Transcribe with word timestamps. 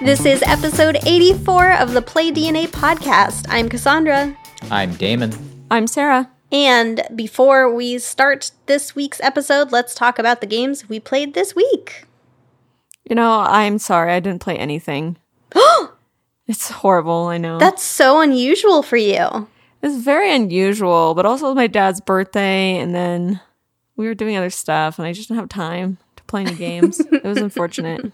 This 0.00 0.24
is 0.24 0.44
episode 0.44 0.96
84 1.04 1.72
of 1.72 1.92
the 1.92 2.00
Play 2.00 2.30
DNA 2.30 2.68
podcast. 2.68 3.46
I'm 3.48 3.68
Cassandra. 3.68 4.36
I'm 4.70 4.94
Damon. 4.94 5.32
I'm 5.72 5.88
Sarah. 5.88 6.30
And 6.52 7.02
before 7.16 7.74
we 7.74 7.98
start 7.98 8.52
this 8.66 8.94
week's 8.94 9.20
episode, 9.20 9.72
let's 9.72 9.96
talk 9.96 10.20
about 10.20 10.40
the 10.40 10.46
games 10.46 10.88
we 10.88 11.00
played 11.00 11.34
this 11.34 11.56
week. 11.56 12.04
You 13.10 13.16
know, 13.16 13.40
I'm 13.40 13.80
sorry, 13.80 14.12
I 14.12 14.20
didn't 14.20 14.40
play 14.40 14.56
anything. 14.56 15.16
it's 16.46 16.70
horrible, 16.70 17.26
I 17.26 17.38
know. 17.38 17.58
That's 17.58 17.82
so 17.82 18.20
unusual 18.20 18.84
for 18.84 18.96
you. 18.96 19.48
it's 19.82 19.96
very 19.96 20.32
unusual, 20.32 21.14
but 21.14 21.26
also 21.26 21.54
my 21.54 21.66
dad's 21.66 22.00
birthday, 22.00 22.78
and 22.78 22.94
then 22.94 23.40
we 23.96 24.06
were 24.06 24.14
doing 24.14 24.36
other 24.36 24.50
stuff, 24.50 25.00
and 25.00 25.08
I 25.08 25.12
just 25.12 25.26
didn't 25.26 25.40
have 25.40 25.48
time 25.48 25.98
to 26.14 26.22
play 26.24 26.42
any 26.42 26.54
games. 26.54 27.00
it 27.12 27.24
was 27.24 27.38
unfortunate. 27.38 28.12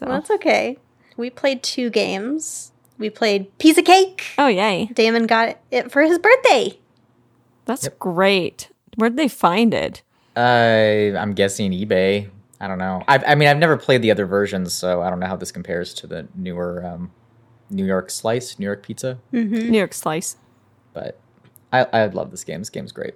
So, 0.00 0.06
that's 0.06 0.30
okay. 0.30 0.78
We 1.18 1.28
played 1.28 1.62
two 1.62 1.90
games. 1.90 2.72
We 2.96 3.10
played 3.10 3.56
Piece 3.58 3.76
of 3.76 3.84
Cake. 3.84 4.24
oh 4.38 4.46
yay, 4.46 4.86
Damon 4.94 5.26
got 5.26 5.58
it 5.70 5.92
for 5.92 6.00
his 6.02 6.18
birthday. 6.18 6.78
that's 7.66 7.86
great. 7.98 8.70
Where'd 8.96 9.16
they 9.18 9.28
find 9.28 9.74
it? 9.74 10.02
Uh, 10.34 11.16
I'm 11.18 11.34
guessing 11.34 11.72
eBay. 11.72 12.30
I 12.60 12.66
don't 12.66 12.78
know. 12.78 13.02
I, 13.08 13.18
I 13.18 13.34
mean, 13.34 13.48
I've 13.48 13.58
never 13.58 13.76
played 13.76 14.00
the 14.00 14.10
other 14.10 14.24
versions, 14.24 14.72
so 14.72 15.02
I 15.02 15.10
don't 15.10 15.20
know 15.20 15.26
how 15.26 15.36
this 15.36 15.52
compares 15.52 15.92
to 15.94 16.06
the 16.06 16.28
newer 16.34 16.84
um, 16.86 17.10
New 17.68 17.84
York 17.84 18.10
Slice, 18.10 18.58
New 18.58 18.64
York 18.66 18.82
Pizza. 18.82 19.18
New 19.32 19.78
York 19.78 19.92
Slice. 19.94 20.36
But 20.94 21.18
I, 21.72 21.84
I 21.92 22.06
love 22.06 22.30
this 22.30 22.44
game. 22.44 22.60
This 22.60 22.70
game's 22.70 22.92
great. 22.92 23.14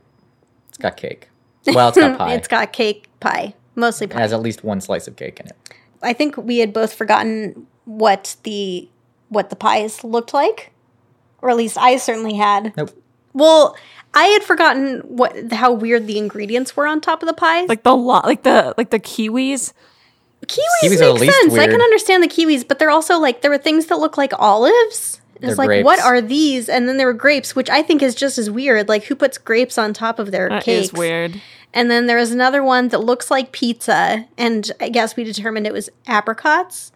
It's 0.69 0.79
got 0.79 0.97
cake. 0.99 1.31
Well, 1.67 1.89
it's 1.89 1.99
got 1.99 2.19
pie. 2.19 2.35
It's 2.35 2.49
got 2.49 2.73
cake 2.75 3.09
pie, 3.21 3.55
mostly 3.75 4.07
it 4.07 4.11
pie. 4.11 4.21
has 4.21 4.33
at 4.35 4.41
least 4.41 4.65
one 4.65 4.81
slice 4.83 5.09
of 5.09 5.17
cake 5.17 5.41
in 5.41 5.47
it. 5.47 5.57
I 6.05 6.13
think 6.13 6.37
we 6.37 6.59
had 6.59 6.73
both 6.73 6.93
forgotten 6.93 7.67
what 7.85 8.37
the 8.45 8.89
what 9.29 9.51
the 9.51 9.57
pies 9.57 10.05
looked 10.05 10.33
like, 10.35 10.73
or 11.43 11.51
at 11.51 11.57
least 11.57 11.77
I 11.79 11.97
certainly 11.97 12.35
had. 12.35 12.77
Nope. 12.77 12.91
Well, 13.33 13.77
I 14.13 14.25
had 14.27 14.45
forgotten 14.45 15.01
what 15.01 15.53
how 15.53 15.73
weird 15.73 16.07
the 16.07 16.19
ingredients 16.19 16.77
were 16.77 16.87
on 16.87 17.01
top 17.01 17.23
of 17.23 17.27
the 17.27 17.35
pie. 17.35 17.65
Like 17.65 17.83
the 17.83 17.97
lo- 17.97 18.21
like 18.25 18.43
the 18.45 18.75
like 18.79 18.91
the 18.91 19.01
kiwis. 19.01 19.73
kiwis, 20.47 20.59
kiwis 20.83 21.01
make 21.01 21.21
least 21.21 21.41
sense. 21.41 21.55
I 21.55 21.67
can 21.67 21.81
understand 21.81 22.23
the 22.23 22.29
kiwis, 22.29 22.67
but 22.67 22.79
they're 22.79 22.91
also 22.91 23.19
like 23.19 23.43
there 23.43 23.51
were 23.51 23.59
things 23.59 23.87
that 23.87 23.99
look 23.99 24.17
like 24.17 24.33
olives. 24.39 25.21
It's 25.37 25.41
They're 25.47 25.55
like 25.57 25.67
grapes. 25.67 25.85
what 25.85 25.99
are 26.01 26.21
these? 26.21 26.69
And 26.69 26.89
then 26.89 26.97
there 26.97 27.09
were 27.09 27.13
grapes, 27.13 27.57
which 27.57 27.69
I 27.69 27.83
think 27.83 28.03
is 28.03 28.15
just 28.15 28.39
as 28.39 28.49
weird. 28.49 28.89
Like 28.89 29.05
who 29.05 29.17
puts 29.17 29.37
grapes 29.37 29.79
on 29.79 29.93
top 29.93 30.19
of 30.21 30.31
their 30.31 30.49
That 30.49 30.63
cakes? 30.63 30.87
is 30.89 30.93
weird. 30.93 31.41
And 31.75 31.91
then 31.91 32.07
there 32.07 32.17
was 32.17 32.31
another 32.31 32.63
one 32.63 32.89
that 32.89 33.01
looks 33.01 33.31
like 33.31 33.53
pizza, 33.53 34.27
and 34.39 34.71
I 34.81 34.89
guess 34.89 35.17
we 35.17 35.25
determined 35.25 35.67
it 35.67 35.73
was 35.73 35.91
apricots. 36.07 36.93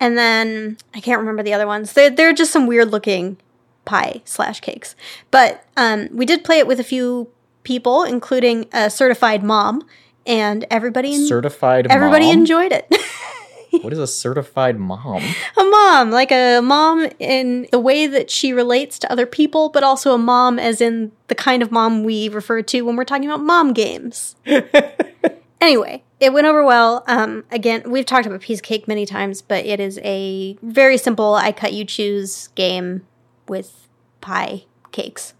And 0.00 0.18
then 0.18 0.76
I 0.94 1.00
can't 1.00 1.20
remember 1.20 1.42
the 1.42 1.54
other 1.54 1.66
ones. 1.66 1.92
They're 1.94 2.10
they're 2.10 2.34
just 2.34 2.52
some 2.52 2.66
weird 2.66 2.90
looking 2.90 3.38
pie 3.84 4.20
slash 4.24 4.60
cakes. 4.60 4.94
But 5.30 5.64
um, 5.76 6.08
we 6.12 6.26
did 6.26 6.44
play 6.44 6.58
it 6.58 6.66
with 6.66 6.78
a 6.80 6.84
few 6.84 7.28
people, 7.62 8.02
including 8.02 8.66
a 8.72 8.90
certified 8.90 9.42
mom, 9.42 9.86
and 10.26 10.66
everybody 10.70 11.26
Certified 11.26 11.86
everybody 11.88 12.26
mom? 12.26 12.38
enjoyed 12.40 12.72
it. 12.72 12.92
What 13.82 13.92
is 13.92 13.98
a 13.98 14.06
certified 14.06 14.78
mom? 14.78 15.22
a 15.56 15.64
mom, 15.64 16.10
like 16.10 16.32
a 16.32 16.60
mom 16.60 17.08
in 17.18 17.68
the 17.70 17.78
way 17.78 18.06
that 18.06 18.30
she 18.30 18.52
relates 18.52 18.98
to 19.00 19.12
other 19.12 19.26
people, 19.26 19.68
but 19.68 19.82
also 19.82 20.14
a 20.14 20.18
mom 20.18 20.58
as 20.58 20.80
in 20.80 21.12
the 21.28 21.34
kind 21.34 21.62
of 21.62 21.70
mom 21.70 22.02
we 22.02 22.28
refer 22.28 22.62
to 22.62 22.82
when 22.82 22.96
we're 22.96 23.04
talking 23.04 23.26
about 23.26 23.42
mom 23.42 23.72
games. 23.72 24.36
anyway, 25.60 26.02
it 26.20 26.32
went 26.32 26.46
over 26.46 26.64
well. 26.64 27.04
Um, 27.06 27.44
again, 27.50 27.90
we've 27.90 28.06
talked 28.06 28.26
about 28.26 28.40
piece 28.40 28.58
of 28.58 28.64
cake 28.64 28.88
many 28.88 29.06
times, 29.06 29.42
but 29.42 29.64
it 29.64 29.80
is 29.80 29.98
a 30.02 30.58
very 30.62 30.98
simple 30.98 31.34
I 31.34 31.52
cut 31.52 31.72
you 31.72 31.84
choose 31.84 32.48
game 32.54 33.06
with 33.46 33.88
pie 34.20 34.64
cakes. 34.92 35.34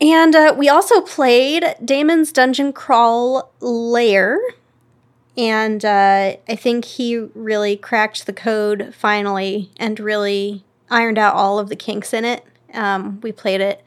And 0.00 0.34
uh, 0.34 0.54
we 0.56 0.68
also 0.68 1.00
played 1.00 1.74
Damon's 1.84 2.32
Dungeon 2.32 2.72
Crawl 2.72 3.50
Lair. 3.60 4.38
And 5.36 5.84
uh, 5.84 6.36
I 6.48 6.56
think 6.56 6.84
he 6.84 7.18
really 7.34 7.76
cracked 7.76 8.26
the 8.26 8.32
code 8.32 8.94
finally 8.96 9.70
and 9.76 10.00
really 10.00 10.64
ironed 10.90 11.18
out 11.18 11.34
all 11.34 11.58
of 11.58 11.68
the 11.68 11.76
kinks 11.76 12.14
in 12.14 12.24
it. 12.24 12.44
Um, 12.72 13.20
we 13.20 13.32
played 13.32 13.60
it 13.60 13.84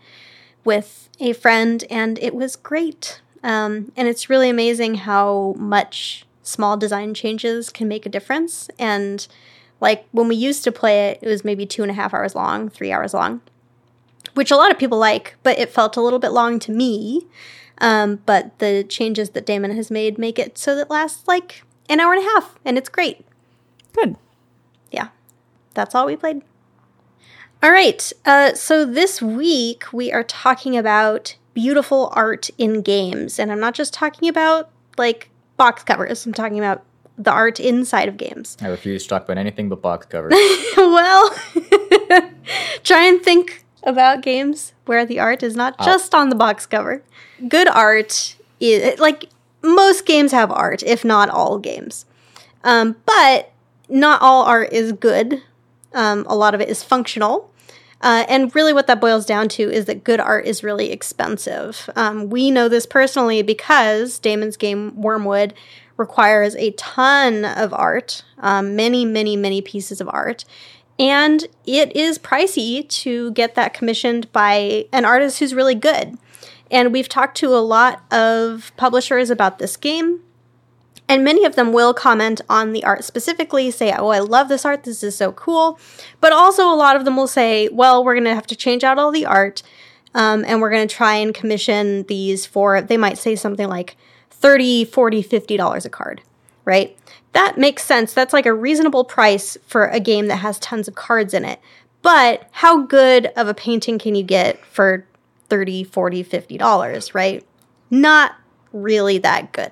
with 0.64 1.10
a 1.20 1.34
friend 1.34 1.84
and 1.90 2.20
it 2.20 2.36
was 2.36 2.56
great. 2.56 3.22
Um, 3.44 3.92
and 3.96 4.08
it's 4.08 4.30
really 4.30 4.50
amazing 4.50 4.96
how 4.96 5.56
much 5.58 6.26
small 6.44 6.78
design 6.78 7.14
changes 7.14 7.70
can 7.70 7.88
make 7.88 8.06
a 8.06 8.10
difference. 8.10 8.70
And 8.78 9.28
like 9.82 10.06
when 10.12 10.28
we 10.28 10.36
used 10.36 10.64
to 10.66 10.72
play 10.72 11.10
it, 11.10 11.20
it 11.22 11.28
was 11.28 11.46
maybe 11.46 11.66
two 11.66 11.82
and 11.82 11.92
a 11.92 11.96
half 11.96 12.14
hours 12.14 12.36
long, 12.36 12.70
three 12.70 12.92
hours 12.92 13.14
long, 13.14 13.42
which 14.34 14.52
a 14.52 14.58
lot 14.58 14.72
of 14.72 14.78
people 14.78 14.98
like, 14.98 15.36
but 15.44 15.58
it 15.58 15.70
felt 15.70 15.98
a 15.98 16.02
little 16.02 16.20
bit 16.20 16.32
long 16.32 16.60
to 16.60 16.72
me. 16.72 17.28
Um, 17.82 18.22
but 18.26 18.58
the 18.60 18.84
changes 18.84 19.32
that 19.32 19.46
Damon 19.46 19.76
has 19.76 19.90
made 19.90 20.18
make 20.18 20.38
it 20.38 20.58
so 20.58 20.76
that 20.76 20.84
it 20.84 20.90
lasts 20.90 21.28
like 21.28 21.64
an 21.88 22.00
hour 22.00 22.14
and 22.14 22.26
a 22.26 22.30
half, 22.30 22.56
and 22.66 22.78
it's 22.78 22.90
great. 22.90 23.26
Good. 23.94 24.16
Yeah, 24.92 25.10
that's 25.74 25.96
all 25.96 26.06
we 26.06 26.16
played. 26.16 26.42
All 27.62 27.72
right, 27.72 28.12
uh, 28.26 28.54
so 28.54 28.86
this 28.86 29.22
week 29.22 29.92
we 29.92 30.12
are 30.12 30.24
talking 30.24 30.78
about 30.78 31.36
beautiful 31.54 32.12
art 32.14 32.50
in 32.58 32.82
games, 32.82 33.40
and 33.40 33.52
I'm 33.52 33.60
not 33.60 33.74
just 33.74 33.94
talking 33.94 34.30
about 34.30 34.70
like 34.98 35.30
box 35.58 35.84
covers. 35.84 36.26
I'm 36.26 36.34
talking 36.34 36.58
about 36.58 36.84
the 37.18 37.32
art 37.32 37.60
inside 37.60 38.08
of 38.08 38.16
games. 38.16 38.56
I 38.62 38.68
refuse 38.68 39.04
to 39.04 39.10
talk 39.10 39.26
about 39.26 39.38
anything 39.38 39.68
but 39.68 39.82
box 39.82 40.06
covers. 40.06 40.34
well, 40.78 41.30
try 42.84 43.06
and 43.06 43.22
think 43.22 43.66
about 43.84 44.22
games 44.22 44.74
where 44.86 45.06
the 45.06 45.20
art 45.20 45.44
is 45.44 45.56
not 45.56 45.80
just 45.84 46.14
on 46.14 46.30
the 46.30 46.36
box 46.36 46.66
cover. 46.66 47.04
Good 47.48 47.68
art 47.68 48.36
is 48.60 49.00
like 49.00 49.30
most 49.62 50.06
games 50.06 50.32
have 50.32 50.52
art, 50.52 50.84
if 50.84 51.04
not 51.06 51.30
all 51.30 51.58
games. 51.60 52.06
Um, 52.64 52.96
but 53.06 53.52
not 53.88 54.22
all 54.22 54.44
art 54.44 54.72
is 54.74 54.92
good. 54.92 55.42
Um, 55.94 56.26
a 56.28 56.36
lot 56.36 56.54
of 56.54 56.62
it 56.62 56.70
is 56.70 56.84
functional. 56.84 57.50
Uh, 58.02 58.26
and 58.30 58.54
really, 58.56 58.72
what 58.72 58.88
that 58.88 59.02
boils 59.02 59.26
down 59.26 59.50
to 59.50 59.70
is 59.70 59.86
that 59.86 60.06
good 60.06 60.22
art 60.22 60.46
is 60.46 60.64
really 60.64 60.92
expensive. 60.92 61.90
Um, 61.96 62.30
we 62.30 62.50
know 62.50 62.70
this 62.70 62.86
personally 62.86 63.42
because 63.42 64.20
Damon's 64.20 64.56
game 64.56 65.02
Wormwood 65.02 65.54
requires 65.98 66.56
a 66.56 66.72
ton 66.72 67.44
of 67.44 67.74
art, 67.74 68.24
um, 68.38 68.76
many, 68.76 69.04
many, 69.04 69.36
many 69.36 69.62
pieces 69.62 70.00
of 70.00 70.10
art. 70.14 70.46
And 71.00 71.48
it 71.66 71.96
is 71.96 72.20
pricey 72.20 72.88
to 72.90 73.32
get 73.32 73.56
that 73.56 73.74
commissioned 73.74 74.32
by 74.34 74.86
an 74.92 75.06
artist 75.06 75.40
who's 75.40 75.56
really 75.56 75.76
good. 75.76 76.18
And 76.70 76.92
we've 76.92 77.10
talked 77.10 77.38
to 77.38 77.56
a 77.56 77.58
lot 77.64 78.04
of 78.12 78.74
publishers 78.76 79.30
about 79.30 79.60
this 79.60 79.78
game. 79.78 80.22
And 81.08 81.24
many 81.24 81.44
of 81.46 81.56
them 81.56 81.74
will 81.74 81.94
comment 81.94 82.42
on 82.48 82.72
the 82.72 82.84
art 82.84 83.04
specifically, 83.04 83.72
say, 83.72 83.92
Oh, 83.98 84.10
I 84.10 84.20
love 84.20 84.48
this 84.48 84.66
art. 84.66 84.84
This 84.84 85.02
is 85.02 85.18
so 85.18 85.32
cool. 85.32 85.80
But 86.22 86.34
also, 86.34 86.72
a 86.72 86.76
lot 86.76 86.96
of 86.96 87.06
them 87.06 87.16
will 87.16 87.28
say, 87.28 87.68
Well, 87.70 88.04
we're 88.04 88.14
going 88.14 88.26
to 88.26 88.36
have 88.36 88.46
to 88.48 88.56
change 88.56 88.84
out 88.84 89.00
all 89.00 89.12
the 89.12 89.26
art. 89.26 89.64
Um, 90.14 90.44
and 90.46 90.62
we're 90.62 90.70
going 90.70 90.88
to 90.88 90.96
try 90.96 91.16
and 91.16 91.34
commission 91.34 92.04
these 92.04 92.46
for, 92.46 92.82
they 92.82 92.98
might 92.98 93.18
say 93.18 93.36
something 93.36 93.68
like 93.68 93.96
30 94.32 94.86
40 94.86 95.24
$50 95.24 95.86
a 95.86 95.90
card, 95.90 96.22
right? 96.66 96.96
That 97.34 97.58
makes 97.58 97.84
sense. 97.84 98.14
That's 98.14 98.34
like 98.34 98.46
a 98.46 98.54
reasonable 98.54 99.04
price 99.04 99.58
for 99.66 99.88
a 99.88 100.00
game 100.00 100.28
that 100.28 100.38
has 100.38 100.60
tons 100.60 100.88
of 100.88 100.96
cards 100.96 101.34
in 101.34 101.46
it. 101.46 101.60
But 102.02 102.48
how 102.52 102.84
good 102.84 103.28
of 103.36 103.48
a 103.48 103.54
painting 103.54 104.00
can 104.00 104.16
you 104.16 104.24
get 104.24 104.64
for 104.66 105.06
30 105.50 105.84
40 105.84 106.24
$50, 106.24 107.14
right? 107.14 107.46
Not 107.90 108.36
really 108.72 109.18
that 109.20 109.52
good. 109.52 109.72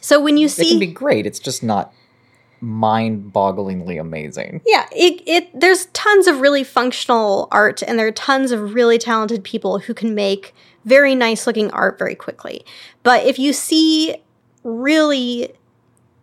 So 0.00 0.20
when 0.20 0.36
you 0.36 0.48
see 0.48 0.66
it 0.66 0.70
can 0.70 0.80
be 0.80 0.86
great. 0.86 1.26
It's 1.26 1.38
just 1.38 1.62
not 1.62 1.92
mind-bogglingly 2.60 3.98
amazing. 3.98 4.60
Yeah, 4.66 4.86
it, 4.92 5.22
it 5.26 5.60
there's 5.60 5.86
tons 5.86 6.26
of 6.26 6.40
really 6.40 6.64
functional 6.64 7.48
art 7.50 7.82
and 7.82 7.98
there 7.98 8.06
are 8.06 8.12
tons 8.12 8.50
of 8.50 8.74
really 8.74 8.98
talented 8.98 9.44
people 9.44 9.78
who 9.78 9.94
can 9.94 10.14
make 10.14 10.54
very 10.84 11.14
nice 11.14 11.46
looking 11.46 11.70
art 11.70 11.98
very 11.98 12.14
quickly. 12.14 12.64
But 13.02 13.24
if 13.24 13.38
you 13.38 13.52
see 13.52 14.16
really 14.62 15.54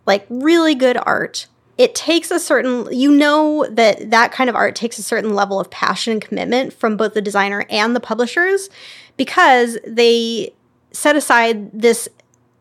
like 0.07 0.25
really 0.29 0.73
good 0.73 0.97
art, 1.05 1.45
it 1.77 1.93
takes 1.93 2.31
a 2.31 2.39
certain 2.39 2.87
you 2.91 3.11
know 3.11 3.67
that 3.69 4.09
that 4.09 4.31
kind 4.31 4.49
of 4.49 4.55
art 4.55 4.75
takes 4.75 4.97
a 4.97 5.03
certain 5.03 5.35
level 5.35 5.59
of 5.59 5.69
passion 5.69 6.13
and 6.13 6.21
commitment 6.21 6.73
from 6.73 6.97
both 6.97 7.13
the 7.13 7.21
designer 7.21 7.65
and 7.69 7.95
the 7.95 7.99
publishers 7.99 8.69
because 9.17 9.77
they 9.85 10.53
set 10.91 11.15
aside 11.15 11.71
this 11.71 12.09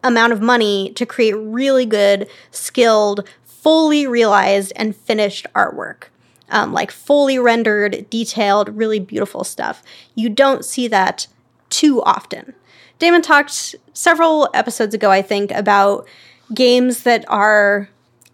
amount 0.05 0.33
of 0.33 0.41
money 0.41 0.93
to 0.95 1.07
create 1.07 1.33
really 1.33 1.87
good, 1.87 2.29
skilled, 2.51 3.27
fully 3.45 4.07
realized, 4.07 4.73
and 4.77 4.95
finished 4.95 5.47
artwork. 5.55 6.05
Um, 6.49 6.73
like 6.73 6.93
fully 6.93 7.41
rendered, 7.41 8.09
detailed, 8.09 8.69
really 8.77 9.01
beautiful 9.01 9.43
stuff. 9.43 9.83
You 10.15 10.29
don't 10.29 10.65
see 10.65 10.87
that 10.87 11.27
too 11.71 12.03
often. 12.05 12.55
Damon 13.01 13.21
talked 13.21 13.75
several 13.95 14.49
episodes 14.55 14.95
ago, 14.95 15.11
I 15.11 15.23
think, 15.23 15.51
about 15.51 16.07
games 16.55 17.03
that 17.03 17.25
are 17.29 17.89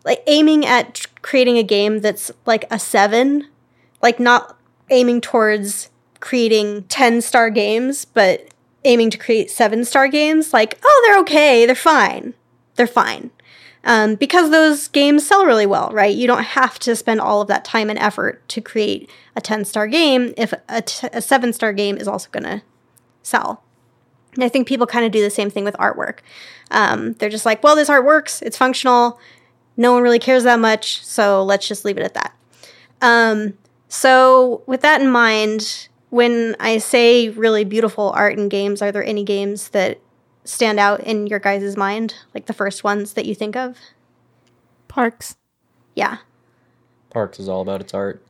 like 0.05 0.23
aiming 0.27 0.67
at 0.67 1.07
creating 1.23 1.59
a 1.59 1.63
game 1.63 2.01
that's 2.01 2.31
like 2.47 2.65
a 2.71 2.79
seven, 2.79 3.49
like 4.03 4.19
not 4.19 4.59
aiming 4.91 5.21
towards 5.21 5.91
creating 6.21 6.85
10 6.85 7.21
star 7.21 7.51
games, 7.51 8.05
but 8.05 8.49
aiming 8.85 9.11
to 9.11 9.19
create 9.19 9.51
seven 9.51 9.85
star 9.85 10.09
games, 10.09 10.53
like, 10.53 10.79
oh, 10.85 11.03
they're 11.07 11.21
okay, 11.21 11.67
they're 11.67 11.75
fine. 11.75 12.35
They're 12.77 12.87
fine. 12.87 13.31
Um, 13.85 14.15
because 14.15 14.51
those 14.51 14.87
games 14.89 15.27
sell 15.27 15.45
really 15.45 15.67
well, 15.67 15.91
right? 15.93 16.15
You 16.15 16.29
don't 16.29 16.45
have 16.45 16.79
to 16.81 16.95
spend 16.95 17.21
all 17.21 17.41
of 17.41 17.49
that 17.49 17.65
time 17.65 17.91
and 17.91 17.99
effort 17.99 18.47
to 18.51 18.61
create 18.61 19.11
a 19.35 19.41
10 19.41 19.65
star 19.65 19.89
game 19.89 20.33
if 20.37 20.55
a, 20.69 20.83
t- 20.83 21.09
a 21.13 21.21
seven 21.21 21.53
star 21.53 21.73
game 21.73 21.97
is 21.97 22.07
also 22.07 22.29
going 22.31 22.45
to 22.45 22.63
sell. 23.23 23.63
And 24.35 24.45
I 24.45 24.49
think 24.49 24.67
people 24.67 24.87
kind 24.87 25.05
of 25.05 25.13
do 25.13 25.23
the 25.23 25.31
same 25.31 25.51
thing 25.51 25.65
with 25.65 25.75
artwork. 25.77 26.19
Um, 26.71 27.15
they're 27.15 27.29
just 27.29 27.45
like, 27.45 27.63
well, 27.63 27.77
this 27.77 27.91
art 27.91 28.05
works, 28.05 28.41
it's 28.43 28.57
functional, 28.57 29.19
no 29.77 29.93
one 29.93 30.03
really 30.03 30.19
cares 30.19 30.45
that 30.45 30.59
much, 30.59 31.05
so 31.05 31.43
let's 31.43 31.69
just 31.69 31.85
leave 31.85 31.99
it 31.99 32.03
at 32.03 32.15
that. 32.15 32.35
Um, 33.01 33.55
so, 33.89 34.63
with 34.67 34.81
that 34.83 35.01
in 35.03 35.11
mind, 35.11 35.89
when 36.11 36.57
I 36.61 36.79
say 36.79 37.29
really 37.29 37.65
beautiful 37.65 38.11
art 38.11 38.39
in 38.39 38.49
games, 38.49 38.81
are 38.81 38.93
there 38.93 39.05
any 39.05 39.25
games 39.25 39.69
that 39.71 40.01
stand 40.45 40.79
out 40.79 41.01
in 41.01 41.27
your 41.27 41.39
guys' 41.39 41.77
mind? 41.77 42.15
Like 42.35 42.47
the 42.47 42.53
first 42.53 42.85
ones 42.85 43.15
that 43.15 43.27
you 43.27 43.35
think 43.35 43.57
of? 43.57 43.79
Parks. 44.89 45.37
Yeah. 45.95 46.19
Parks 47.11 47.39
is 47.39 47.49
all 47.49 47.61
about 47.61 47.81
its 47.81 47.95
art. 47.95 48.25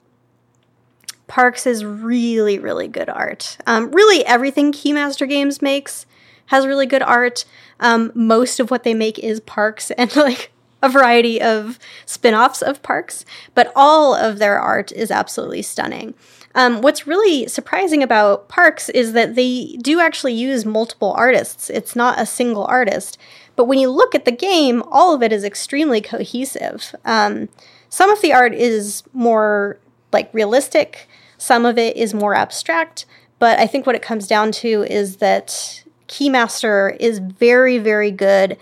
Parks 1.32 1.67
is 1.67 1.82
really, 1.82 2.58
really 2.58 2.88
good 2.88 3.08
art. 3.08 3.56
Um, 3.67 3.90
really, 3.90 4.23
everything 4.26 4.70
Keymaster 4.70 5.26
Games 5.26 5.62
makes 5.62 6.05
has 6.49 6.67
really 6.67 6.84
good 6.84 7.00
art. 7.00 7.46
Um, 7.81 8.12
most 8.14 8.61
of 8.61 8.70
what 8.70 8.82
they 8.84 8.93
make 8.93 9.19
is 9.19 9.40
Parks 9.40 9.90
and 9.96 10.14
like 10.14 10.52
a 10.82 10.90
variety 10.90 11.40
of 11.40 11.79
spin 12.05 12.34
offs 12.34 12.61
of 12.61 12.82
Parks, 12.82 13.25
but 13.55 13.73
all 13.75 14.14
of 14.14 14.38
their 14.40 14.58
art 14.58 14.93
is 14.93 15.11
absolutely 15.11 15.62
stunning. 15.62 16.12
Um, 16.55 16.82
what's 16.82 17.06
really 17.06 17.49
surprising 17.49 18.02
about 18.02 18.50
Parks 18.50 18.90
is 18.90 19.14
that 19.14 19.34
they 19.34 19.79
do 19.81 20.00
actually 20.00 20.34
use 20.34 20.67
multiple 20.67 21.14
artists. 21.17 21.70
It's 21.70 21.96
not 21.96 22.20
a 22.20 22.26
single 22.26 22.67
artist. 22.67 23.17
But 23.56 23.64
when 23.64 23.79
you 23.79 23.88
look 23.88 24.14
at 24.14 24.26
the 24.26 24.32
game, 24.32 24.82
all 24.90 25.14
of 25.14 25.23
it 25.23 25.32
is 25.32 25.44
extremely 25.44 26.02
cohesive. 26.02 26.94
Um, 27.06 27.49
some 27.88 28.11
of 28.11 28.20
the 28.20 28.34
art 28.34 28.52
is 28.52 29.02
more 29.14 29.79
like 30.12 30.29
realistic, 30.34 31.08
some 31.43 31.67
of 31.67 31.77
it 31.77 31.97
is 31.97 32.15
more 32.15 32.37
abstract. 32.37 33.05
But 33.41 33.59
I 33.59 33.67
think 33.67 33.85
what 33.85 33.97
it 33.97 34.03
comes 34.03 34.29
down 34.29 34.53
to 34.53 34.85
is 34.85 35.17
that 35.17 35.83
Keymaster 36.06 36.97
is 37.00 37.19
very, 37.19 37.79
very 37.79 38.12
good 38.12 38.56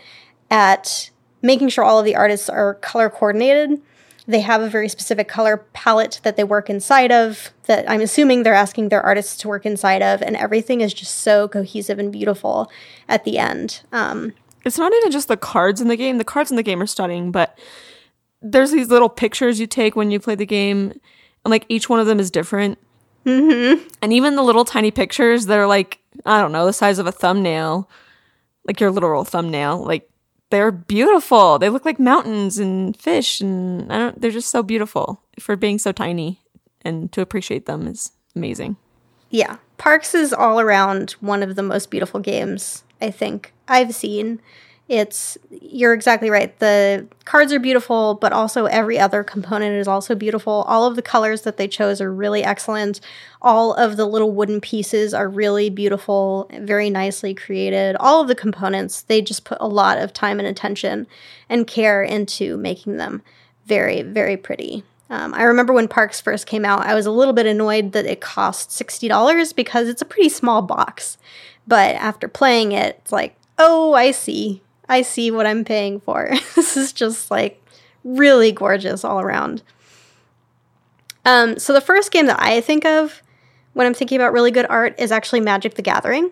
at 0.51 1.11
making 1.43 1.69
sure 1.69 1.85
all 1.85 1.99
of 1.99 2.07
the 2.07 2.17
artists 2.17 2.49
are 2.49 2.75
color 2.77 3.11
coordinated. 3.11 3.83
They 4.27 4.41
have 4.41 4.63
a 4.63 4.71
very 4.71 4.89
specific 4.89 5.29
color 5.29 5.59
palette 5.75 6.21
that 6.23 6.37
they 6.37 6.45
work 6.45 6.71
inside 6.71 7.13
of, 7.13 7.51
that 7.65 7.91
I'm 7.91 8.01
assuming 8.01 8.45
they're 8.45 8.55
asking 8.55 8.89
their 8.89 9.03
artists 9.03 9.37
to 9.39 9.49
work 9.49 9.67
inside 9.67 10.01
of, 10.03 10.23
and 10.23 10.35
everything 10.37 10.81
is 10.81 10.95
just 10.95 11.17
so 11.17 11.49
cohesive 11.49 11.99
and 11.99 12.11
beautiful 12.11 12.71
at 13.09 13.25
the 13.25 13.37
end. 13.37 13.83
Um, 13.93 14.33
It's 14.65 14.79
not 14.79 14.93
even 14.93 15.11
just 15.11 15.29
the 15.29 15.37
cards 15.37 15.83
in 15.83 15.89
the 15.89 15.97
game. 15.97 16.17
The 16.17 16.25
cards 16.25 16.51
in 16.51 16.57
the 16.57 16.63
game 16.63 16.81
are 16.81 16.87
stunning, 16.87 17.31
but 17.31 17.59
there's 18.41 18.71
these 18.71 18.89
little 18.89 19.11
pictures 19.11 19.61
you 19.61 19.67
take 19.67 19.97
when 19.97 20.11
you 20.11 20.19
play 20.21 20.35
the 20.35 20.47
game, 20.47 20.99
and 21.45 21.51
like 21.51 21.67
each 21.69 21.89
one 21.89 22.01
of 22.01 22.07
them 22.07 22.21
is 22.21 22.31
different. 22.31 22.79
Mm-hmm. 23.27 23.87
And 24.03 24.13
even 24.13 24.37
the 24.37 24.43
little 24.43 24.65
tiny 24.65 24.91
pictures 24.91 25.47
that 25.47 25.59
are 25.59 25.67
like, 25.67 25.99
I 26.25 26.41
don't 26.41 26.53
know, 26.53 26.67
the 26.67 26.73
size 26.73 26.99
of 26.99 27.07
a 27.07 27.13
thumbnail, 27.13 27.89
like 28.67 28.81
your 28.81 28.91
literal 28.91 29.25
thumbnail, 29.25 29.85
like 29.85 30.09
they're 30.51 30.73
beautiful. 30.73 31.59
They 31.59 31.69
look 31.69 31.85
like 31.85 31.99
mountains 31.99 32.59
and 32.59 32.97
fish, 32.97 33.41
and 33.41 33.93
I 33.93 33.99
don't. 33.99 34.21
They're 34.21 34.31
just 34.31 34.51
so 34.51 34.63
beautiful 34.63 35.23
for 35.39 35.57
being 35.57 35.79
so 35.79 35.93
tiny, 35.93 36.41
and 36.83 37.11
to 37.13 37.21
appreciate 37.21 37.67
them 37.67 37.87
is 37.87 38.13
amazing. 38.35 38.77
yeah, 39.31 39.57
Parks 39.79 40.15
is 40.15 40.33
all 40.33 40.61
around 40.61 41.13
one 41.21 41.43
of 41.43 41.57
the 41.57 41.63
most 41.63 41.91
beautiful 41.91 42.21
games 42.21 42.85
I 43.01 43.11
think 43.11 43.55
I've 43.67 43.95
seen. 43.95 44.41
It's 44.91 45.39
you're 45.51 45.95
exactly 45.95 46.31
right. 46.31 46.59
The 46.59 47.07
cards 47.25 47.53
are 47.53 47.61
beautiful, 47.61 48.15
but 48.15 48.33
also 48.33 48.67
every 48.67 48.99
other 48.99 49.23
component 49.23 49.77
is 49.77 49.87
also 49.87 50.17
beautiful. 50.17 50.65
All 50.67 50.85
of 50.85 50.97
the 50.97 51.01
colors 51.01 51.43
that 51.43 51.59
they 51.59 51.69
chose 51.69 52.01
are 52.01 52.13
really 52.13 52.43
excellent. 52.43 53.01
All 53.41 53.73
of 53.73 53.97
the 53.97 54.05
little 54.05 54.33
wooden 54.33 54.61
pieces 54.61 55.15
are 55.15 55.29
really 55.29 55.71
beautiful, 55.71 56.51
very 56.59 56.91
nicely 56.91 57.35
created. 57.35 57.95
All 58.01 58.21
of 58.21 58.27
the 58.27 58.35
components, 58.35 59.03
they 59.03 59.23
just 59.23 59.45
put 59.45 59.59
a 59.61 59.69
lot 59.69 59.97
of 59.97 60.13
time 60.13 60.41
and 60.41 60.49
attention 60.49 61.07
and 61.49 61.69
care 61.69 62.03
into 62.03 62.57
making 62.57 62.97
them 62.97 63.23
very, 63.67 64.03
very 64.03 64.37
pretty. 64.37 64.83
Um, 65.09 65.35
I 65.35 65.45
remember 65.45 65.73
when 65.73 65.87
Parks 65.87 66.21
first 66.21 66.49
came 66.49 66.65
out, 66.65 66.85
I 66.85 66.95
was 66.95 67.07
a 67.07 67.13
little 67.13 67.35
bit 67.35 67.47
annoyed 67.47 67.93
that 67.93 68.07
it 68.07 68.21
cost 68.21 68.71
$60 68.71 69.55
because 69.55 69.89
it's 69.89 70.03
a 70.03 70.05
pretty 70.05 70.31
small 70.31 70.63
box. 70.63 71.17
But 71.69 71.95
after 71.95 72.27
playing 72.27 72.73
it, 72.73 72.99
it's 73.03 73.13
like, 73.13 73.37
oh, 73.57 73.93
I 73.93 74.11
see. 74.11 74.63
I 74.91 75.03
see 75.03 75.31
what 75.31 75.47
I'm 75.47 75.65
paying 75.65 76.01
for. 76.01 76.31
this 76.57 76.77
is 76.77 76.93
just 76.93 77.31
like 77.31 77.63
really 78.05 78.53
gorgeous 78.53 79.05
all 79.05 79.21
around. 79.21 79.63
Um, 81.25 81.59
so 81.59 81.73
the 81.73 81.81
first 81.81 82.11
game 82.11 82.27
that 82.27 82.41
I 82.43 82.61
think 82.61 82.85
of 82.85 83.23
when 83.73 83.87
I'm 83.87 83.95
thinking 83.95 84.17
about 84.17 84.33
really 84.33 84.51
good 84.51 84.67
art 84.69 84.95
is 84.99 85.13
actually 85.13 85.41
Magic 85.41 85.75
the 85.75 85.83
Gathering, 85.83 86.31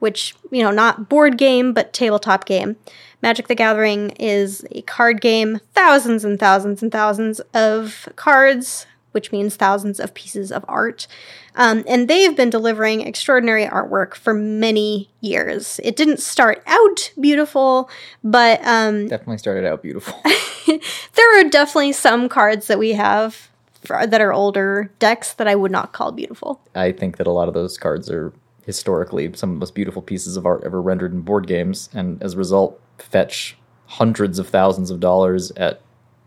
which, 0.00 0.34
you 0.50 0.62
know, 0.62 0.70
not 0.70 1.08
board 1.08 1.38
game, 1.38 1.72
but 1.72 1.92
tabletop 1.92 2.44
game. 2.44 2.76
Magic 3.22 3.48
the 3.48 3.54
Gathering 3.54 4.10
is 4.10 4.66
a 4.70 4.82
card 4.82 5.22
game, 5.22 5.60
thousands 5.72 6.24
and 6.24 6.38
thousands 6.38 6.82
and 6.82 6.92
thousands 6.92 7.40
of 7.54 8.08
cards, 8.16 8.86
which 9.14 9.32
means 9.32 9.56
thousands 9.56 10.00
of 10.00 10.12
pieces 10.12 10.50
of 10.50 10.64
art. 10.68 11.06
Um, 11.54 11.84
and 11.86 12.08
they've 12.08 12.36
been 12.36 12.50
delivering 12.50 13.00
extraordinary 13.00 13.64
artwork 13.64 14.14
for 14.14 14.34
many 14.34 15.08
years. 15.20 15.80
It 15.84 15.96
didn't 15.96 16.18
start 16.18 16.62
out 16.66 17.12
beautiful, 17.20 17.88
but 18.22 18.60
um, 18.64 19.06
Definitely 19.08 19.38
started 19.38 19.64
out 19.64 19.82
beautiful. 19.82 20.20
there 20.66 21.40
are 21.40 21.48
definitely 21.48 21.92
some 21.92 22.28
cards 22.28 22.66
that 22.66 22.78
we 22.78 22.92
have 22.92 23.50
for, 23.84 24.06
that 24.06 24.20
are 24.20 24.32
older 24.32 24.90
decks 24.98 25.34
that 25.34 25.46
I 25.46 25.54
would 25.54 25.70
not 25.70 25.92
call 25.92 26.10
beautiful. 26.10 26.60
I 26.74 26.92
think 26.92 27.18
that 27.18 27.26
a 27.26 27.30
lot 27.30 27.48
of 27.48 27.54
those 27.54 27.78
cards 27.78 28.10
are 28.10 28.32
historically 28.66 29.30
some 29.34 29.50
of 29.50 29.56
the 29.56 29.60
most 29.60 29.74
beautiful 29.74 30.02
pieces 30.02 30.36
of 30.36 30.46
art 30.46 30.62
ever 30.64 30.80
rendered 30.80 31.12
in 31.12 31.20
board 31.20 31.46
games, 31.46 31.88
and 31.92 32.22
as 32.22 32.34
a 32.34 32.38
result, 32.38 32.80
fetch 32.98 33.56
hundreds 33.86 34.38
of 34.38 34.48
thousands 34.48 34.90
of 34.90 35.00
dollars 35.00 35.50
at 35.52 35.80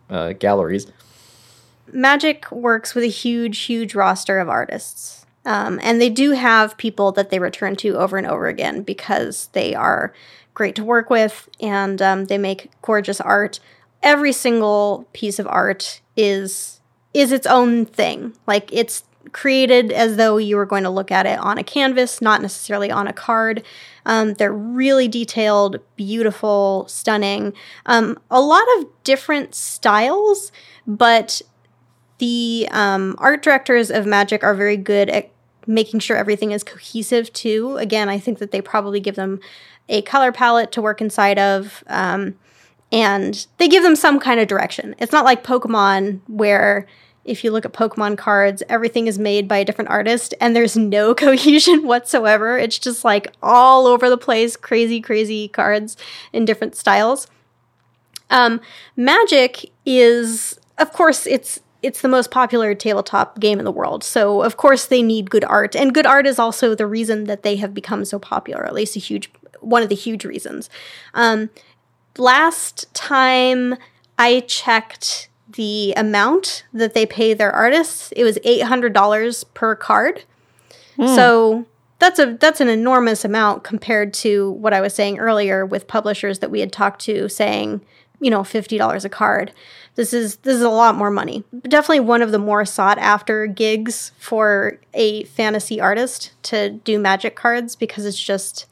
uh, 0.10 0.34
galleries. 0.34 0.88
Magic 1.91 2.51
works 2.51 2.96
with 2.96 3.03
a 3.03 3.10
huge, 3.10 3.60
huge 3.60 3.96
roster 3.96 4.39
of 4.39 4.50
artists. 4.50 5.25
Um, 5.46 5.79
and 5.82 6.01
they 6.01 6.10
do 6.10 6.32
have 6.32 6.77
people 6.77 7.13
that 7.13 7.29
they 7.29 7.39
return 7.39 7.77
to 7.77 7.98
over 7.98 8.17
and 8.17 8.27
over 8.27 8.48
again 8.48 8.84
because 8.84 9.48
they 9.53 9.74
are 9.74 10.13
great 10.53 10.75
to 10.75 10.84
work 10.84 11.10
with 11.10 11.48
and 11.62 12.01
um, 12.01 12.25
they 12.25 12.38
make 12.38 12.70
gorgeous 12.82 13.22
art. 13.22 13.60
Every 14.03 14.34
single 14.34 15.08
piece 15.13 15.39
of 15.39 15.48
art 15.48 16.01
is 16.17 16.82
is 17.13 17.32
its 17.32 17.48
own 17.48 17.86
thing. 17.86 18.36
Like 18.46 18.70
it's 18.74 19.03
created 19.32 19.91
as 19.91 20.17
though 20.17 20.38
you 20.38 20.56
were 20.56 20.65
going 20.65 20.84
to 20.84 20.89
look 20.89 21.12
at 21.12 21.25
it 21.25 21.39
on 21.39 21.58
a 21.58 21.63
canvas, 21.63 22.22
not 22.22 22.41
necessarily 22.41 22.91
on 22.91 23.08
a 23.08 23.13
card. 23.13 23.63
Um, 24.06 24.34
they're 24.34 24.53
really 24.53 25.08
detailed, 25.08 25.79
beautiful, 25.96 26.86
stunning. 26.88 27.53
Um, 27.86 28.20
a 28.29 28.41
lot 28.41 28.65
of 28.77 28.88
different 29.03 29.56
styles, 29.56 30.51
but 30.86 31.41
the 32.20 32.68
um, 32.72 33.16
art 33.20 33.44
directors 33.44 33.92
of 33.92 34.06
Magic 34.06 34.44
are 34.44 34.56
very 34.56 34.78
good 34.78 35.10
at 35.10 35.30
making 35.68 36.00
sure 36.00 36.18
everything 36.18 36.52
is 36.52 36.64
cohesive 36.64 37.32
too. 37.34 37.78
Again, 37.78 38.10
I 38.10 38.18
think 38.18 38.40
that 38.40 38.52
they 38.52 38.62
probably 38.62 39.00
give 39.00 39.16
them 39.16 39.40
a 39.90 40.02
color 40.02 40.32
palette 40.32 40.72
to 40.74 40.82
work 40.82 41.02
inside 41.02 41.38
of, 41.38 41.84
um, 41.88 42.36
and 42.92 43.46
they 43.58 43.68
give 43.68 43.84
them 43.84 43.96
some 43.96 44.20
kind 44.20 44.40
of 44.40 44.48
direction. 44.48 44.96
It's 44.98 45.12
not 45.12 45.26
like 45.26 45.44
Pokemon 45.44 46.22
where 46.28 46.88
if 47.26 47.44
you 47.44 47.52
look 47.52 47.66
at 47.66 47.74
Pokemon 47.74 48.18
cards, 48.18 48.64
everything 48.70 49.08
is 49.08 49.20
made 49.20 49.48
by 49.48 49.58
a 49.58 49.66
different 49.66 49.90
artist 49.90 50.34
and 50.40 50.56
there's 50.56 50.78
no 50.78 51.14
cohesion 51.16 51.86
whatsoever. 51.86 52.58
It's 52.58 52.80
just 52.80 53.04
like 53.04 53.36
all 53.44 53.86
over 53.86 54.10
the 54.10 54.18
place, 54.18 54.56
crazy, 54.56 55.02
crazy 55.02 55.50
cards 55.50 55.98
in 56.34 56.46
different 56.46 56.76
styles. 56.76 57.28
Um, 58.30 58.60
Magic 58.96 59.70
is, 59.86 60.60
of 60.78 60.92
course, 60.92 61.28
it's 61.28 61.60
it's 61.82 62.02
the 62.02 62.08
most 62.08 62.32
popular 62.32 62.74
tabletop 62.74 63.40
game 63.40 63.60
in 63.60 63.66
the 63.66 63.72
world. 63.72 64.04
So 64.04 64.42
of 64.42 64.58
course 64.58 64.86
they 64.86 65.02
need 65.02 65.30
good 65.30 65.44
art, 65.46 65.76
and 65.76 65.94
good 65.94 66.06
art 66.06 66.26
is 66.26 66.40
also 66.40 66.76
the 66.76 66.88
reason 66.88 67.26
that 67.26 67.44
they 67.44 67.58
have 67.58 67.74
become 67.74 68.06
so 68.06 68.20
popular. 68.20 68.66
At 68.66 68.74
least 68.74 68.96
a 68.96 69.00
huge 69.00 69.32
one 69.60 69.84
of 69.84 69.90
the 69.90 69.96
huge 69.96 70.26
reasons. 70.26 70.70
Um, 71.14 71.50
last 72.18 72.94
time 72.94 73.76
I 74.18 74.42
checked 74.42 75.30
the 75.50 75.94
amount 75.96 76.66
that 76.74 76.94
they 76.94 77.06
pay 77.06 77.34
their 77.34 77.52
artists, 77.52 78.12
it 78.16 78.24
was 78.24 78.38
eight 78.44 78.64
hundred 78.64 78.94
dollars 78.94 79.44
per 79.44 79.76
card. 79.76 80.24
So 81.16 81.68
that's 82.00 82.18
a 82.18 82.38
that's 82.40 82.60
an 82.60 82.70
enormous 82.70 83.24
amount 83.24 83.64
compared 83.64 84.16
to 84.16 84.52
what 84.52 84.74
I 84.74 84.82
was 84.82 84.96
saying 84.96 85.20
earlier 85.20 85.64
with 85.64 85.88
publishers 85.88 86.40
that 86.40 86.50
we 86.50 86.60
had 86.60 86.72
talked 86.72 87.02
to 87.02 87.30
saying 87.30 87.82
you 88.20 88.30
know, 88.30 88.42
$50 88.42 89.06
a 89.06 89.10
card. 89.10 89.52
This 89.98 90.13
is 90.13 90.38
this 90.38 90.56
is 90.56 90.62
a 90.62 90.70
lot 90.70 90.96
more 90.96 91.10
money. 91.10 91.44
Definitely 91.63 92.01
one 92.01 92.22
of 92.22 92.32
the 92.32 92.38
more 92.38 92.63
sought 92.66 93.00
after 93.00 93.48
gigs 93.48 94.12
for 94.20 94.80
a 94.94 95.24
fantasy 95.24 95.82
artist 95.82 96.34
to 96.44 96.70
do 96.70 97.00
magic 97.00 97.36
cards 97.36 97.75
because 97.75 98.06
it's 98.06 98.22
just 98.22 98.68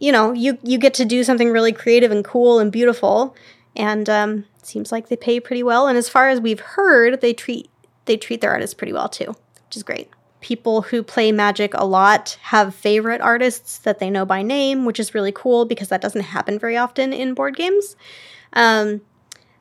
you 0.00 0.10
know, 0.10 0.32
you 0.32 0.58
you 0.64 0.76
get 0.76 0.92
to 0.94 1.04
do 1.04 1.22
something 1.22 1.52
really 1.52 1.72
creative 1.72 2.10
and 2.10 2.24
cool 2.24 2.58
and 2.58 2.72
beautiful 2.72 3.36
and 3.76 4.10
um 4.10 4.44
seems 4.60 4.90
like 4.90 5.08
they 5.08 5.16
pay 5.16 5.38
pretty 5.38 5.62
well 5.62 5.86
and 5.86 5.96
as 5.96 6.08
far 6.08 6.28
as 6.28 6.40
we've 6.40 6.60
heard, 6.60 7.20
they 7.20 7.32
treat 7.32 7.70
they 8.06 8.16
treat 8.16 8.40
their 8.40 8.50
artists 8.50 8.74
pretty 8.74 8.92
well 8.92 9.08
too, 9.08 9.36
which 9.66 9.76
is 9.76 9.84
great 9.84 10.10
people 10.40 10.82
who 10.82 11.02
play 11.02 11.30
Magic 11.30 11.74
a 11.74 11.84
lot 11.84 12.38
have 12.42 12.74
favorite 12.74 13.20
artists 13.20 13.78
that 13.78 13.98
they 13.98 14.10
know 14.10 14.24
by 14.24 14.42
name, 14.42 14.84
which 14.84 14.98
is 14.98 15.14
really 15.14 15.32
cool 15.32 15.64
because 15.64 15.88
that 15.88 16.00
doesn't 16.00 16.22
happen 16.22 16.58
very 16.58 16.76
often 16.76 17.12
in 17.12 17.34
board 17.34 17.54
games. 17.56 17.94
Um, 18.54 19.02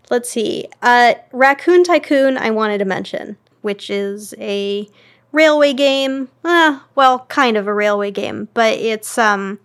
let's 0.09 0.29
see. 0.29 0.67
Uh, 0.81 1.15
Raccoon 1.31 1.83
Tycoon, 1.83 2.37
I 2.37 2.51
wanted 2.51 2.79
to 2.79 2.85
mention, 2.85 3.37
which 3.61 3.89
is 3.89 4.33
a 4.37 4.87
railway 5.31 5.73
game. 5.73 6.29
Uh, 6.43 6.79
well, 6.95 7.25
kind 7.29 7.57
of 7.57 7.67
a 7.67 7.73
railway 7.73 8.11
game, 8.11 8.49
but 8.53 8.73
it's 8.73 9.17
um, 9.17 9.59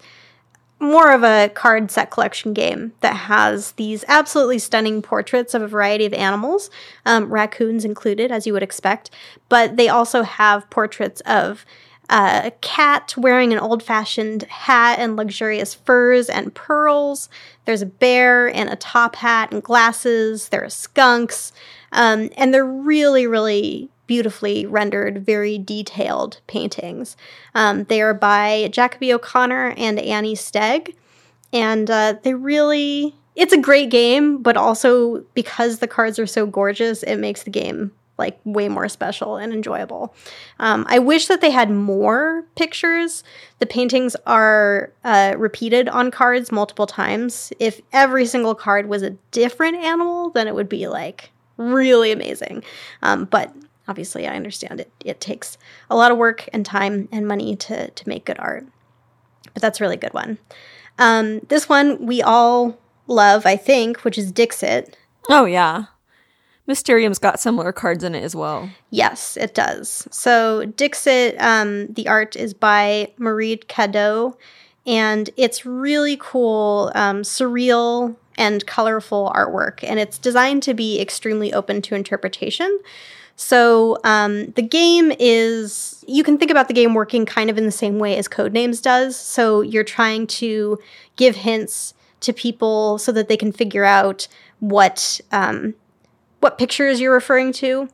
more 0.78 1.12
of 1.12 1.22
a 1.22 1.48
card 1.54 1.90
set 1.90 2.10
collection 2.10 2.52
game 2.52 2.92
that 3.00 3.16
has 3.16 3.72
these 3.72 4.04
absolutely 4.08 4.58
stunning 4.58 5.02
portraits 5.02 5.54
of 5.54 5.62
a 5.62 5.68
variety 5.68 6.04
of 6.04 6.12
animals, 6.12 6.70
um, 7.06 7.32
raccoons 7.32 7.84
included, 7.84 8.30
as 8.30 8.46
you 8.46 8.52
would 8.52 8.62
expect. 8.62 9.10
But 9.48 9.76
they 9.76 9.88
also 9.88 10.22
have 10.22 10.68
portraits 10.70 11.20
of 11.22 11.64
a 12.10 12.52
cat 12.60 13.14
wearing 13.16 13.52
an 13.52 13.58
old 13.58 13.82
fashioned 13.82 14.42
hat 14.44 14.98
and 14.98 15.16
luxurious 15.16 15.74
furs 15.74 16.28
and 16.28 16.54
pearls. 16.54 17.28
There's 17.64 17.82
a 17.82 17.86
bear 17.86 18.46
in 18.46 18.68
a 18.68 18.76
top 18.76 19.16
hat 19.16 19.52
and 19.52 19.62
glasses. 19.62 20.50
There 20.50 20.64
are 20.64 20.70
skunks. 20.70 21.52
Um, 21.92 22.30
and 22.36 22.52
they're 22.52 22.66
really, 22.66 23.26
really 23.26 23.88
beautifully 24.06 24.66
rendered, 24.66 25.24
very 25.24 25.58
detailed 25.58 26.40
paintings. 26.46 27.16
Um, 27.54 27.84
they 27.84 28.02
are 28.02 28.14
by 28.14 28.68
Jacoby 28.70 29.12
O'Connor 29.12 29.74
and 29.76 29.98
Annie 29.98 30.34
Stegg, 30.34 30.94
and 31.52 31.90
uh, 31.90 32.16
they 32.22 32.34
really. 32.34 33.14
It's 33.36 33.52
a 33.52 33.58
great 33.58 33.90
game, 33.90 34.42
but 34.42 34.56
also 34.56 35.24
because 35.34 35.78
the 35.78 35.88
cards 35.88 36.20
are 36.20 36.26
so 36.26 36.46
gorgeous, 36.46 37.02
it 37.02 37.16
makes 37.16 37.42
the 37.42 37.50
game 37.50 37.90
like 38.18 38.38
way 38.44 38.68
more 38.68 38.88
special 38.88 39.36
and 39.36 39.52
enjoyable. 39.52 40.14
Um, 40.58 40.86
I 40.88 40.98
wish 40.98 41.26
that 41.26 41.40
they 41.40 41.50
had 41.50 41.70
more 41.70 42.46
pictures. 42.56 43.24
The 43.58 43.66
paintings 43.66 44.16
are 44.26 44.92
uh, 45.02 45.34
repeated 45.36 45.88
on 45.88 46.10
cards 46.10 46.52
multiple 46.52 46.86
times. 46.86 47.52
If 47.58 47.80
every 47.92 48.26
single 48.26 48.54
card 48.54 48.88
was 48.88 49.02
a 49.02 49.10
different 49.30 49.76
animal, 49.76 50.30
then 50.30 50.46
it 50.46 50.54
would 50.54 50.68
be 50.68 50.86
like 50.86 51.30
really 51.56 52.12
amazing. 52.12 52.62
Um, 53.02 53.24
but 53.24 53.54
obviously 53.88 54.26
i 54.26 54.34
understand 54.34 54.80
it 54.80 54.90
it 55.04 55.20
takes 55.20 55.58
a 55.90 55.96
lot 55.96 56.10
of 56.10 56.18
work 56.18 56.48
and 56.52 56.64
time 56.64 57.08
and 57.12 57.26
money 57.26 57.54
to 57.56 57.90
to 57.90 58.08
make 58.08 58.24
good 58.24 58.38
art 58.38 58.66
but 59.52 59.60
that's 59.60 59.80
a 59.80 59.84
really 59.84 59.96
good 59.96 60.14
one 60.14 60.38
um, 60.98 61.40
this 61.48 61.68
one 61.68 62.06
we 62.06 62.22
all 62.22 62.78
love 63.06 63.44
i 63.46 63.56
think 63.56 63.98
which 64.04 64.16
is 64.16 64.32
dixit 64.32 64.96
oh 65.28 65.44
yeah 65.44 65.84
mysterium's 66.66 67.18
got 67.18 67.40
similar 67.40 67.72
cards 67.72 68.04
in 68.04 68.14
it 68.14 68.22
as 68.22 68.34
well 68.34 68.68
yes 68.90 69.36
it 69.36 69.54
does 69.54 70.06
so 70.10 70.64
dixit 70.76 71.36
um, 71.40 71.86
the 71.88 72.08
art 72.08 72.36
is 72.36 72.54
by 72.54 73.10
marie 73.18 73.56
Cardouat 73.56 74.36
and 74.86 75.30
it's 75.36 75.64
really 75.64 76.16
cool 76.20 76.92
um, 76.94 77.22
surreal 77.22 78.16
and 78.36 78.66
colorful 78.66 79.32
artwork 79.34 79.80
and 79.82 79.98
it's 79.98 80.18
designed 80.18 80.62
to 80.62 80.74
be 80.74 81.00
extremely 81.00 81.52
open 81.52 81.80
to 81.82 81.94
interpretation 81.94 82.80
so 83.36 83.98
um, 84.04 84.46
the 84.52 84.62
game 84.62 85.12
is, 85.18 86.04
you 86.06 86.22
can 86.22 86.38
think 86.38 86.50
about 86.50 86.68
the 86.68 86.74
game 86.74 86.94
working 86.94 87.26
kind 87.26 87.50
of 87.50 87.58
in 87.58 87.64
the 87.64 87.72
same 87.72 87.98
way 87.98 88.16
as 88.16 88.28
Codenames 88.28 88.80
does. 88.80 89.16
So 89.16 89.60
you're 89.60 89.84
trying 89.84 90.26
to 90.28 90.78
give 91.16 91.36
hints 91.36 91.94
to 92.20 92.32
people 92.32 92.98
so 92.98 93.12
that 93.12 93.28
they 93.28 93.36
can 93.36 93.52
figure 93.52 93.84
out 93.84 94.28
what 94.60 95.20
um, 95.32 95.74
what 96.44 96.58
pictures 96.58 97.00
you're 97.00 97.10
referring 97.10 97.54
to. 97.54 97.88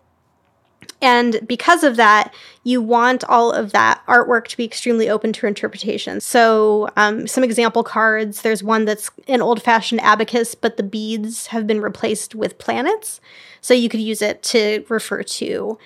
And 1.00 1.46
because 1.46 1.84
of 1.84 1.94
that, 1.96 2.34
you 2.64 2.82
want 2.82 3.22
all 3.24 3.52
of 3.52 3.70
that 3.70 4.02
artwork 4.08 4.48
to 4.48 4.56
be 4.56 4.64
extremely 4.64 5.08
open 5.08 5.32
to 5.34 5.46
interpretation. 5.46 6.20
So, 6.20 6.88
um, 6.96 7.28
some 7.28 7.44
example 7.44 7.84
cards 7.84 8.42
there's 8.42 8.64
one 8.64 8.86
that's 8.86 9.08
an 9.28 9.40
old 9.40 9.62
fashioned 9.62 10.00
abacus, 10.00 10.56
but 10.56 10.76
the 10.76 10.82
beads 10.82 11.46
have 11.48 11.68
been 11.68 11.80
replaced 11.80 12.34
with 12.34 12.58
planets. 12.58 13.20
So, 13.60 13.72
you 13.72 13.88
could 13.88 14.00
use 14.00 14.20
it 14.20 14.42
to 14.54 14.84
refer 14.88 15.22
to, 15.22 15.78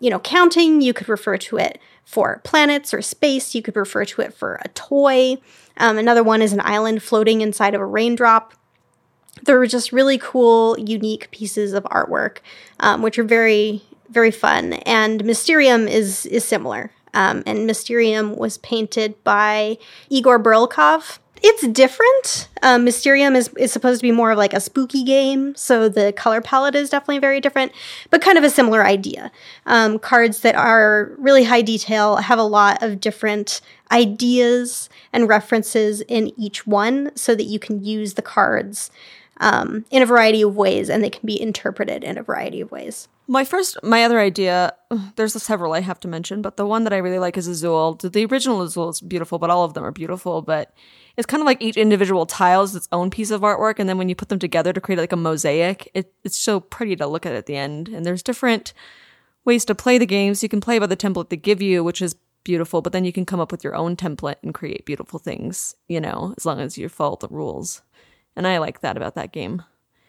you 0.00 0.10
know, 0.10 0.18
counting. 0.20 0.80
You 0.80 0.94
could 0.94 1.10
refer 1.10 1.36
to 1.36 1.58
it 1.58 1.78
for 2.06 2.40
planets 2.44 2.94
or 2.94 3.02
space. 3.02 3.54
You 3.54 3.60
could 3.60 3.76
refer 3.76 4.06
to 4.06 4.22
it 4.22 4.32
for 4.32 4.58
a 4.64 4.68
toy. 4.68 5.36
Um, 5.76 5.98
another 5.98 6.24
one 6.24 6.40
is 6.40 6.54
an 6.54 6.62
island 6.64 7.02
floating 7.02 7.42
inside 7.42 7.74
of 7.74 7.82
a 7.82 7.86
raindrop. 7.86 8.54
There 9.42 9.58
were 9.58 9.66
just 9.66 9.92
really 9.92 10.18
cool, 10.18 10.78
unique 10.78 11.30
pieces 11.30 11.72
of 11.72 11.84
artwork, 11.84 12.38
um, 12.80 13.02
which 13.02 13.18
are 13.18 13.24
very 13.24 13.82
very 14.08 14.30
fun. 14.30 14.74
And 14.84 15.24
Mysterium 15.24 15.88
is 15.88 16.26
is 16.26 16.44
similar. 16.44 16.90
Um, 17.14 17.42
and 17.46 17.66
Mysterium 17.66 18.36
was 18.36 18.58
painted 18.58 19.22
by 19.24 19.78
Igor 20.10 20.38
Burlakov. 20.38 21.18
It's 21.42 21.66
different. 21.68 22.48
Um, 22.62 22.84
Mysterium 22.84 23.36
is, 23.36 23.48
is 23.56 23.72
supposed 23.72 24.00
to 24.00 24.02
be 24.02 24.12
more 24.12 24.32
of 24.32 24.38
like 24.38 24.52
a 24.52 24.60
spooky 24.60 25.04
game, 25.04 25.54
so 25.54 25.88
the 25.88 26.12
color 26.12 26.40
palette 26.40 26.74
is 26.74 26.90
definitely 26.90 27.18
very 27.18 27.40
different, 27.40 27.72
but 28.10 28.22
kind 28.22 28.38
of 28.38 28.44
a 28.44 28.50
similar 28.50 28.84
idea. 28.84 29.30
Um, 29.66 29.98
cards 29.98 30.40
that 30.40 30.56
are 30.56 31.12
really 31.18 31.44
high 31.44 31.62
detail 31.62 32.16
have 32.16 32.38
a 32.38 32.42
lot 32.42 32.82
of 32.82 33.00
different 33.00 33.60
ideas 33.92 34.88
and 35.12 35.28
references 35.28 36.00
in 36.02 36.32
each 36.38 36.66
one 36.66 37.12
so 37.14 37.34
that 37.34 37.44
you 37.44 37.58
can 37.58 37.84
use 37.84 38.14
the 38.14 38.22
cards 38.22 38.90
um, 39.38 39.84
in 39.90 40.02
a 40.02 40.06
variety 40.06 40.42
of 40.42 40.56
ways 40.56 40.88
and 40.88 41.02
they 41.02 41.10
can 41.10 41.26
be 41.26 41.40
interpreted 41.40 42.04
in 42.04 42.18
a 42.18 42.22
variety 42.22 42.60
of 42.60 42.70
ways. 42.70 43.08
My 43.28 43.44
first, 43.44 43.76
my 43.82 44.04
other 44.04 44.20
idea, 44.20 44.72
there's 45.16 45.40
several 45.42 45.72
I 45.72 45.80
have 45.80 45.98
to 46.00 46.08
mention, 46.08 46.42
but 46.42 46.56
the 46.56 46.66
one 46.66 46.84
that 46.84 46.92
I 46.92 46.98
really 46.98 47.18
like 47.18 47.36
is 47.36 47.48
Azul. 47.48 47.94
The 47.94 48.24
original 48.24 48.62
Azul 48.62 48.88
is 48.88 49.00
beautiful, 49.00 49.38
but 49.38 49.50
all 49.50 49.64
of 49.64 49.74
them 49.74 49.84
are 49.84 49.90
beautiful. 49.90 50.42
But 50.42 50.72
it's 51.16 51.26
kind 51.26 51.40
of 51.40 51.46
like 51.46 51.60
each 51.60 51.76
individual 51.76 52.24
tile 52.24 52.62
is 52.62 52.76
its 52.76 52.88
own 52.92 53.10
piece 53.10 53.32
of 53.32 53.40
artwork, 53.40 53.80
and 53.80 53.88
then 53.88 53.98
when 53.98 54.08
you 54.08 54.14
put 54.14 54.28
them 54.28 54.38
together 54.38 54.72
to 54.72 54.80
create 54.80 55.00
like 55.00 55.12
a 55.12 55.16
mosaic, 55.16 55.90
it, 55.92 56.12
it's 56.22 56.38
so 56.38 56.60
pretty 56.60 56.94
to 56.94 57.06
look 57.08 57.26
at 57.26 57.34
at 57.34 57.46
the 57.46 57.56
end. 57.56 57.88
And 57.88 58.06
there's 58.06 58.22
different 58.22 58.72
ways 59.44 59.64
to 59.64 59.74
play 59.74 59.98
the 59.98 60.06
games. 60.06 60.44
You 60.44 60.48
can 60.48 60.60
play 60.60 60.78
by 60.78 60.86
the 60.86 60.96
template 60.96 61.28
they 61.28 61.36
give 61.36 61.60
you, 61.60 61.82
which 61.82 62.00
is 62.00 62.14
beautiful, 62.44 62.80
but 62.80 62.92
then 62.92 63.04
you 63.04 63.12
can 63.12 63.26
come 63.26 63.40
up 63.40 63.50
with 63.50 63.64
your 63.64 63.74
own 63.74 63.96
template 63.96 64.36
and 64.44 64.54
create 64.54 64.86
beautiful 64.86 65.18
things, 65.18 65.74
you 65.88 66.00
know, 66.00 66.32
as 66.36 66.46
long 66.46 66.60
as 66.60 66.78
you 66.78 66.88
follow 66.88 67.16
the 67.16 67.26
rules. 67.28 67.82
And 68.36 68.46
I 68.46 68.58
like 68.58 68.80
that 68.80 68.96
about 68.96 69.14
that 69.14 69.32
game. 69.32 69.62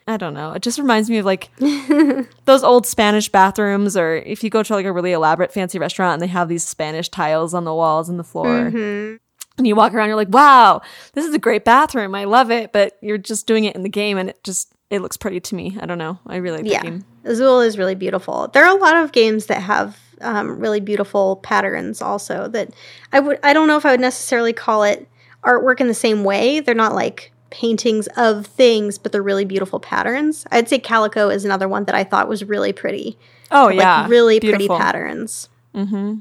I 0.07 0.15
don't 0.15 0.33
know. 0.33 0.53
It 0.53 0.61
just 0.61 0.79
reminds 0.79 1.09
me 1.09 1.17
of 1.17 1.25
like 1.25 1.49
those 2.45 2.63
old 2.63 2.85
Spanish 2.85 3.29
bathrooms, 3.29 3.97
or 3.97 4.15
if 4.15 4.43
you 4.43 4.49
go 4.49 4.63
to 4.63 4.73
like 4.73 4.85
a 4.85 4.91
really 4.91 5.11
elaborate 5.11 5.51
fancy 5.51 5.79
restaurant 5.79 6.13
and 6.13 6.21
they 6.21 6.27
have 6.27 6.47
these 6.47 6.63
Spanish 6.63 7.09
tiles 7.09 7.53
on 7.53 7.65
the 7.65 7.73
walls 7.73 8.07
and 8.07 8.17
the 8.17 8.23
floor. 8.23 8.71
Mm-hmm. 8.71 9.17
And 9.57 9.65
you 9.65 9.75
walk 9.75 9.93
around, 9.93 10.07
you're 10.07 10.15
like, 10.15 10.29
wow, 10.29 10.81
this 11.13 11.25
is 11.25 11.33
a 11.33 11.39
great 11.39 11.65
bathroom. 11.65 12.13
I 12.15 12.25
love 12.25 12.51
it. 12.51 12.71
But 12.71 12.97
you're 13.01 13.17
just 13.17 13.47
doing 13.47 13.65
it 13.65 13.75
in 13.75 13.83
the 13.83 13.89
game 13.89 14.17
and 14.17 14.29
it 14.29 14.43
just, 14.43 14.71
it 14.89 15.01
looks 15.01 15.17
pretty 15.17 15.39
to 15.39 15.55
me. 15.55 15.77
I 15.79 15.85
don't 15.85 15.97
know. 15.97 16.19
I 16.27 16.37
really 16.37 16.61
like 16.61 16.71
yeah. 16.71 16.83
game. 16.83 17.05
Azul 17.25 17.61
is 17.61 17.77
really 17.77 17.95
beautiful. 17.95 18.47
There 18.49 18.63
are 18.63 18.77
a 18.77 18.79
lot 18.79 18.95
of 18.95 19.11
games 19.11 19.47
that 19.47 19.61
have 19.61 19.99
um, 20.21 20.59
really 20.59 20.79
beautiful 20.79 21.37
patterns 21.37 22.01
also 22.01 22.47
that 22.49 22.69
I 23.11 23.19
would, 23.19 23.39
I 23.43 23.53
don't 23.53 23.67
know 23.67 23.77
if 23.77 23.85
I 23.85 23.91
would 23.91 23.99
necessarily 23.99 24.53
call 24.53 24.83
it 24.83 25.07
artwork 25.43 25.81
in 25.81 25.87
the 25.87 25.93
same 25.93 26.23
way. 26.23 26.59
They're 26.59 26.75
not 26.75 26.95
like 26.95 27.31
paintings 27.49 28.07
of 28.17 28.45
things, 28.45 28.97
but 28.97 29.11
they're 29.11 29.23
really 29.23 29.45
beautiful 29.45 29.79
patterns. 29.79 30.45
I'd 30.51 30.69
say 30.69 30.79
Calico 30.79 31.29
is 31.29 31.45
another 31.45 31.67
one 31.67 31.85
that 31.85 31.95
I 31.95 32.03
thought 32.03 32.27
was 32.27 32.43
really 32.43 32.73
pretty. 32.73 33.17
Oh 33.51 33.69
yeah, 33.69 34.01
like 34.01 34.09
really 34.09 34.39
beautiful. 34.39 34.67
pretty 34.67 34.83
patterns. 34.83 35.49
Mm-hmm. 35.73 36.19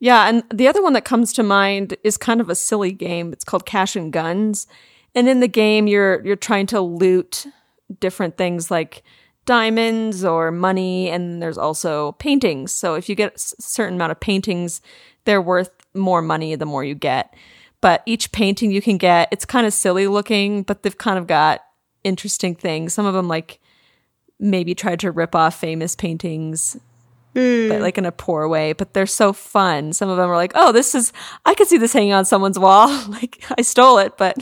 Yeah, 0.00 0.28
and 0.28 0.44
the 0.52 0.68
other 0.68 0.82
one 0.82 0.92
that 0.92 1.04
comes 1.04 1.32
to 1.34 1.42
mind 1.42 1.96
is 2.04 2.16
kind 2.16 2.40
of 2.40 2.48
a 2.48 2.54
silly 2.54 2.92
game. 2.92 3.32
It's 3.32 3.44
called 3.44 3.66
Cash 3.66 3.96
and 3.96 4.12
Guns, 4.12 4.66
and 5.14 5.28
in 5.28 5.40
the 5.40 5.48
game 5.48 5.86
you're 5.86 6.24
you're 6.24 6.36
trying 6.36 6.66
to 6.68 6.80
loot 6.80 7.46
different 8.00 8.36
things 8.36 8.70
like 8.70 9.02
diamonds 9.44 10.24
or 10.24 10.50
money, 10.50 11.08
and 11.08 11.42
there's 11.42 11.58
also 11.58 12.12
paintings. 12.12 12.72
So 12.72 12.94
if 12.94 13.08
you 13.08 13.14
get 13.14 13.34
a 13.34 13.38
certain 13.38 13.94
amount 13.94 14.12
of 14.12 14.20
paintings, 14.20 14.80
they're 15.24 15.42
worth 15.42 15.70
more 15.94 16.22
money 16.22 16.54
the 16.54 16.66
more 16.66 16.84
you 16.84 16.94
get 16.94 17.34
but 17.80 18.02
each 18.06 18.32
painting 18.32 18.70
you 18.70 18.82
can 18.82 18.96
get, 18.98 19.28
it's 19.30 19.44
kind 19.44 19.66
of 19.66 19.72
silly 19.72 20.06
looking, 20.06 20.62
but 20.62 20.82
they've 20.82 20.98
kind 20.98 21.18
of 21.18 21.26
got 21.26 21.62
interesting 22.04 22.54
things. 22.54 22.92
Some 22.92 23.06
of 23.06 23.14
them 23.14 23.28
like 23.28 23.60
maybe 24.40 24.74
tried 24.74 25.00
to 25.00 25.10
rip 25.10 25.34
off 25.34 25.58
famous 25.58 25.94
paintings, 25.94 26.76
mm. 27.34 27.68
but 27.68 27.80
like 27.80 27.98
in 27.98 28.06
a 28.06 28.12
poor 28.12 28.48
way, 28.48 28.72
but 28.72 28.94
they're 28.94 29.06
so 29.06 29.32
fun. 29.32 29.92
Some 29.92 30.08
of 30.08 30.16
them 30.16 30.30
are 30.30 30.36
like, 30.36 30.52
oh, 30.54 30.72
this 30.72 30.94
is, 30.94 31.12
I 31.44 31.54
could 31.54 31.68
see 31.68 31.78
this 31.78 31.92
hanging 31.92 32.12
on 32.12 32.24
someone's 32.24 32.58
wall. 32.58 32.88
like 33.08 33.44
I 33.56 33.62
stole 33.62 33.98
it, 33.98 34.16
but 34.16 34.36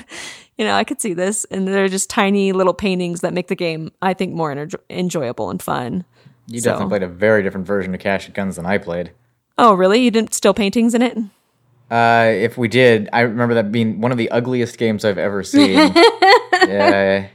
you 0.58 0.64
know, 0.64 0.74
I 0.74 0.84
could 0.84 1.00
see 1.00 1.12
this, 1.12 1.44
and 1.50 1.68
they're 1.68 1.88
just 1.88 2.08
tiny 2.08 2.52
little 2.52 2.72
paintings 2.72 3.20
that 3.20 3.34
make 3.34 3.48
the 3.48 3.54
game, 3.54 3.92
I 4.00 4.14
think, 4.14 4.32
more 4.34 4.54
enjo- 4.54 4.80
enjoyable 4.88 5.50
and 5.50 5.62
fun. 5.62 6.04
You 6.46 6.60
So- 6.60 6.70
definitely 6.70 6.98
played 6.98 7.02
a 7.02 7.12
very 7.12 7.42
different 7.42 7.66
version 7.66 7.94
of 7.94 8.00
Cash 8.00 8.26
and 8.26 8.34
Guns 8.34 8.56
than 8.56 8.64
I 8.64 8.78
played. 8.78 9.12
Oh, 9.58 9.74
really? 9.74 10.02
You 10.02 10.10
didn't 10.10 10.34
steal 10.34 10.54
paintings 10.54 10.94
in 10.94 11.02
it? 11.02 11.16
Uh, 11.90 12.32
if 12.34 12.58
we 12.58 12.66
did, 12.68 13.08
I 13.12 13.20
remember 13.20 13.54
that 13.54 13.70
being 13.70 14.00
one 14.00 14.10
of 14.12 14.18
the 14.18 14.30
ugliest 14.30 14.76
games 14.78 15.04
I've 15.04 15.18
ever 15.18 15.42
seen. 15.44 15.70
yeah, 16.52 17.28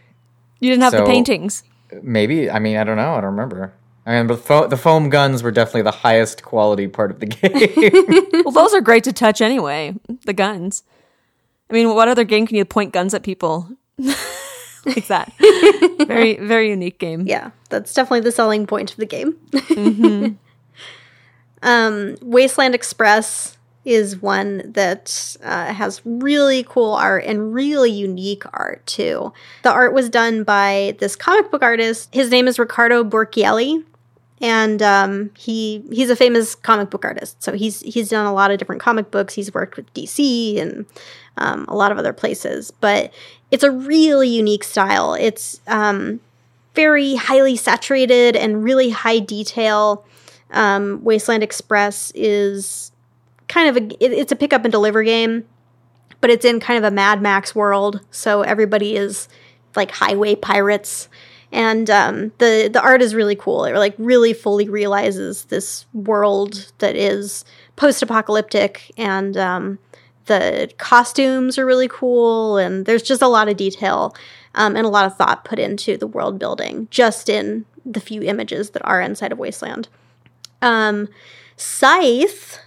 You 0.60 0.70
didn't 0.70 0.84
have 0.84 0.92
the 0.94 1.06
paintings. 1.06 1.64
maybe. 2.04 2.50
I 2.50 2.60
mean, 2.60 2.76
I 2.78 2.84
don't 2.84 2.98
know. 2.98 3.14
I 3.14 3.22
don't 3.22 3.32
remember. 3.32 3.74
I 4.06 4.18
mean, 4.18 4.28
the, 4.28 4.36
fo- 4.38 4.68
the 4.68 4.78
foam 4.78 5.10
guns 5.10 5.42
were 5.44 5.52
definitely 5.52 5.84
the 5.84 5.92
highest 5.92 6.44
quality 6.44 6.88
part 6.88 7.12
of 7.12 7.20
the 7.20 7.28
game. 7.28 8.26
Well, 8.44 8.52
those 8.52 8.74
are 8.74 8.82
great 8.82 9.04
to 9.06 9.14
touch 9.14 9.40
anyway. 9.42 9.96
The 10.26 10.34
guns. 10.34 10.84
I 11.70 11.74
mean, 11.74 11.94
what 11.94 12.08
other 12.10 12.24
game 12.26 12.46
can 12.48 12.58
you 12.58 12.66
point 12.66 12.92
guns 12.92 13.14
at 13.14 13.24
people 13.24 13.70
like 13.98 15.08
that? 15.08 15.32
very, 16.08 16.36
very 16.38 16.70
unique 16.70 16.98
game. 17.00 17.26
Yeah, 17.28 17.52
that's 17.70 17.94
definitely 17.94 18.22
the 18.22 18.32
selling 18.32 18.66
point 18.68 18.92
of 18.92 18.98
the 18.98 19.06
game. 19.06 20.40
um, 21.62 22.18
Wasteland 22.22 22.76
Express 22.76 23.58
is 23.84 24.22
one 24.22 24.72
that 24.74 25.38
uh, 25.44 25.74
has 25.74 26.02
really 26.06 26.64
cool 26.64 26.94
art 26.94 27.24
and 27.26 27.54
really 27.54 27.92
unique 27.92 28.44
art 28.54 28.86
too. 28.86 29.34
The 29.64 29.72
art 29.72 29.94
was 29.94 30.10
done 30.10 30.44
by 30.44 30.96
this 31.00 31.16
comic 31.16 31.50
book 31.50 31.64
artist. 31.64 32.14
His 32.14 32.30
name 32.30 32.48
is 32.48 32.60
Riccardo 32.60 33.04
Burchielli. 33.04 33.84
And 34.40 34.82
um, 34.82 35.30
he 35.38 35.84
he's 35.92 36.10
a 36.10 36.16
famous 36.16 36.56
comic 36.56 36.90
book 36.90 37.06
artist, 37.06 37.44
so 37.44 37.54
he's 37.54 37.82
he's 37.82 38.10
done 38.10 38.26
a 38.26 38.34
lot 38.34 38.50
of 38.50 38.58
different 38.58 38.82
comic 38.82 39.12
books. 39.12 39.36
He's 39.36 39.54
worked 39.54 39.78
with 39.78 39.94
DC 39.94 40.60
and 40.60 40.88
um, 41.38 41.66
a 41.68 41.76
lot 41.76 41.92
of 41.92 42.00
other 42.00 42.12
places, 42.12 42.72
but 42.72 43.14
it's 43.52 43.64
a 43.64 43.70
really 43.70 44.30
unique 44.30 44.64
style. 44.64 45.14
It's 45.14 45.62
um, 45.68 46.22
very 46.74 47.14
highly 47.14 47.56
saturated 47.56 48.36
and 48.36 48.64
really 48.64 48.90
high 48.90 49.20
detail. 49.20 50.06
Um, 50.50 51.04
Wasteland 51.04 51.44
Express 51.44 52.12
is 52.16 52.92
kind 53.52 53.70
of 53.70 53.84
a 53.84 54.04
it, 54.04 54.14
it's 54.14 54.32
a 54.32 54.36
pick 54.36 54.54
up 54.54 54.64
and 54.64 54.72
deliver 54.72 55.04
game, 55.04 55.46
but 56.22 56.30
it's 56.30 56.46
in 56.46 56.60
kind 56.60 56.84
of 56.84 56.92
a 56.92 56.96
Mad 56.96 57.22
Max 57.22 57.54
world. 57.54 58.02
So 58.10 58.42
everybody 58.42 58.96
is 58.96 59.28
like 59.76 59.92
highway 59.92 60.36
pirates, 60.36 61.10
and 61.52 61.90
um, 61.90 62.32
the 62.38 62.70
the 62.72 62.82
art 62.82 63.02
is 63.02 63.14
really 63.14 63.36
cool. 63.36 63.66
It 63.66 63.76
like 63.76 63.96
really 63.98 64.34
fully 64.34 64.70
realizes 64.70 65.46
this 65.46 65.86
world 65.94 66.72
that 66.80 66.96
is 66.96 67.46
post 67.76 68.02
apocalyptic 68.02 68.92
and. 68.98 69.38
Um, 69.38 69.80
the 70.26 70.72
costumes 70.78 71.58
are 71.58 71.66
really 71.66 71.90
cool, 71.90 72.56
and 72.58 72.86
there's 72.86 73.02
just 73.02 73.24
a 73.24 73.28
lot 73.28 73.50
of 73.50 73.58
detail 73.58 74.16
um, 74.56 74.78
and 74.78 74.86
a 74.86 74.90
lot 74.90 75.06
of 75.06 75.18
thought 75.18 75.44
put 75.44 75.60
into 75.60 75.98
the 75.98 76.08
world 76.08 76.40
building 76.40 76.88
just 76.92 77.28
in 77.28 77.66
the 77.86 78.00
few 78.00 78.22
images 78.22 78.70
that 78.70 78.86
are 78.86 79.02
inside 79.02 79.32
of 79.32 79.40
Wasteland. 79.40 79.90
Um, 80.62 81.10
Scythe, 81.58 82.60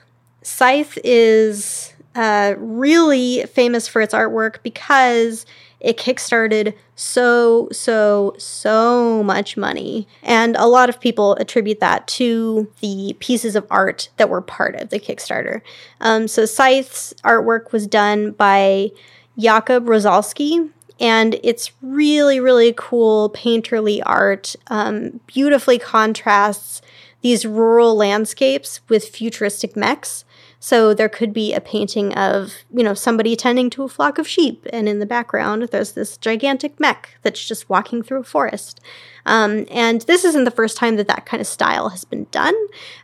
Scythe 0.45 0.99
is 1.03 1.95
uh, 2.15 2.55
really 2.59 3.45
famous 3.47 3.89
for 3.89 4.01
its 4.01 4.15
artwork 4.15 4.63
because 4.63 5.47
it 5.81 5.97
kickstarted 5.97 6.75
so, 6.95 7.69
so, 7.73 8.35
so 8.39 9.23
much 9.23 9.57
money. 9.57 10.07
And 10.23 10.55
a 10.57 10.67
lot 10.67 10.89
of 10.89 11.01
people 11.01 11.35
attribute 11.37 11.81
that 11.81 12.07
to 12.09 12.71
the 12.81 13.17
pieces 13.21 13.57
of 13.57 13.67
art 13.71 14.11
that 14.17 14.29
were 14.29 14.41
part 14.41 14.77
of 14.77 14.91
the 14.91 15.01
Kickstarter. 15.01 15.61
Um, 16.01 16.29
so 16.29 16.45
Scythe's 16.45 17.15
artwork 17.25 17.73
was 17.73 17.87
done 17.87 18.31
by 18.31 18.91
Jakub 19.39 19.87
Rosalski, 19.87 20.71
and 21.01 21.39
it's 21.43 21.73
really, 21.83 22.41
really 22.41 22.75
cool 22.77 23.31
painterly 23.31 24.01
art. 24.05 24.55
Um, 24.69 25.21
beautifully 25.27 25.79
contrasts 25.79 26.83
these 27.21 27.47
rural 27.47 27.95
landscapes 27.97 28.81
with 28.89 29.09
futuristic 29.09 29.77
mechs. 29.77 30.25
So 30.61 30.95
there 30.95 31.11
could 31.11 31.35
be 31.35 31.53
a 31.53 31.61
painting 31.61 32.15
of, 32.15 32.55
you 32.73 32.83
know, 32.83 32.95
somebody 32.95 33.37
tending 33.37 33.69
to 33.71 33.83
a 33.83 33.89
flock 33.89 34.17
of 34.17 34.27
sheep, 34.27 34.67
and 34.73 34.89
in 34.89 34.99
the 34.99 35.05
background 35.05 35.65
there's 35.65 35.93
this 35.93 36.17
gigantic 36.17 36.81
mech 36.81 37.17
that's 37.21 37.47
just 37.47 37.69
walking 37.69 38.03
through 38.03 38.21
a 38.21 38.25
forest. 38.25 38.81
Um, 39.27 39.67
and 39.71 40.01
this 40.03 40.25
isn't 40.25 40.45
the 40.45 40.51
first 40.51 40.79
time 40.79 40.97
that 40.97 41.07
that 41.09 41.27
kind 41.27 41.43
of 41.43 41.47
style 41.47 41.91
has 41.91 42.05
been 42.05 42.27
done, 42.31 42.55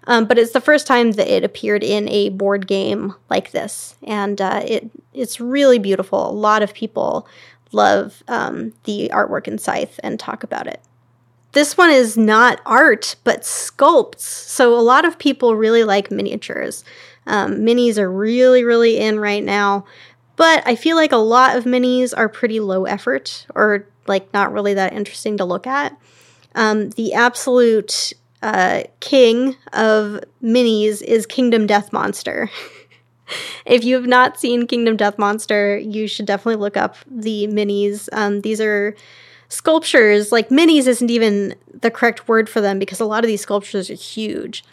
um, 0.06 0.24
but 0.24 0.38
it's 0.38 0.52
the 0.52 0.60
first 0.62 0.86
time 0.86 1.12
that 1.12 1.28
it 1.28 1.44
appeared 1.44 1.84
in 1.84 2.08
a 2.08 2.30
board 2.30 2.66
game 2.66 3.14
like 3.28 3.50
this, 3.50 3.94
and 4.02 4.40
uh, 4.40 4.62
it 4.64 4.90
it's 5.12 5.38
really 5.38 5.78
beautiful. 5.78 6.30
A 6.30 6.32
lot 6.32 6.62
of 6.62 6.72
people 6.72 7.26
love 7.72 8.22
um, 8.28 8.72
the 8.84 9.10
artwork 9.12 9.48
in 9.48 9.58
Scythe 9.58 9.98
and 10.02 10.18
talk 10.18 10.42
about 10.42 10.66
it. 10.66 10.80
This 11.52 11.76
one 11.76 11.90
is 11.90 12.16
not 12.16 12.60
art 12.64 13.16
but 13.24 13.42
sculpts. 13.42 14.20
So 14.20 14.74
a 14.74 14.80
lot 14.80 15.04
of 15.04 15.18
people 15.18 15.56
really 15.56 15.84
like 15.84 16.10
miniatures. 16.10 16.84
Um, 17.26 17.56
minis 17.56 17.98
are 17.98 18.10
really 18.10 18.64
really 18.64 18.98
in 18.98 19.20
right 19.20 19.44
now 19.44 19.84
but 20.36 20.66
i 20.66 20.74
feel 20.74 20.96
like 20.96 21.12
a 21.12 21.18
lot 21.18 21.54
of 21.54 21.64
minis 21.64 22.14
are 22.16 22.30
pretty 22.30 22.60
low 22.60 22.86
effort 22.86 23.46
or 23.54 23.86
like 24.10 24.32
not 24.34 24.52
really 24.52 24.74
that 24.74 24.92
interesting 24.92 25.38
to 25.38 25.44
look 25.44 25.66
at. 25.66 25.96
Um, 26.54 26.90
the 26.90 27.14
absolute 27.14 28.12
uh, 28.42 28.82
king 28.98 29.56
of 29.72 30.20
minis 30.42 31.00
is 31.02 31.24
kingdom 31.26 31.66
death 31.66 31.92
monster 31.92 32.50
if 33.66 33.84
you 33.84 33.94
have 33.94 34.06
not 34.06 34.38
seen 34.38 34.66
kingdom 34.66 34.96
death 34.96 35.18
monster 35.18 35.78
you 35.78 36.06
should 36.06 36.26
definitely 36.26 36.60
look 36.60 36.76
up 36.76 36.96
the 37.06 37.46
minis. 37.48 38.08
Um, 38.12 38.40
these 38.42 38.60
are 38.60 38.94
sculptures 39.48 40.30
like 40.32 40.48
minis 40.48 40.86
isn't 40.86 41.10
even 41.10 41.54
the 41.80 41.90
correct 41.90 42.28
word 42.28 42.48
for 42.48 42.60
them 42.60 42.78
because 42.78 43.00
a 43.00 43.04
lot 43.04 43.24
of 43.24 43.28
these 43.28 43.42
sculptures 43.42 43.90
are 43.90 43.94
huge. 43.94 44.64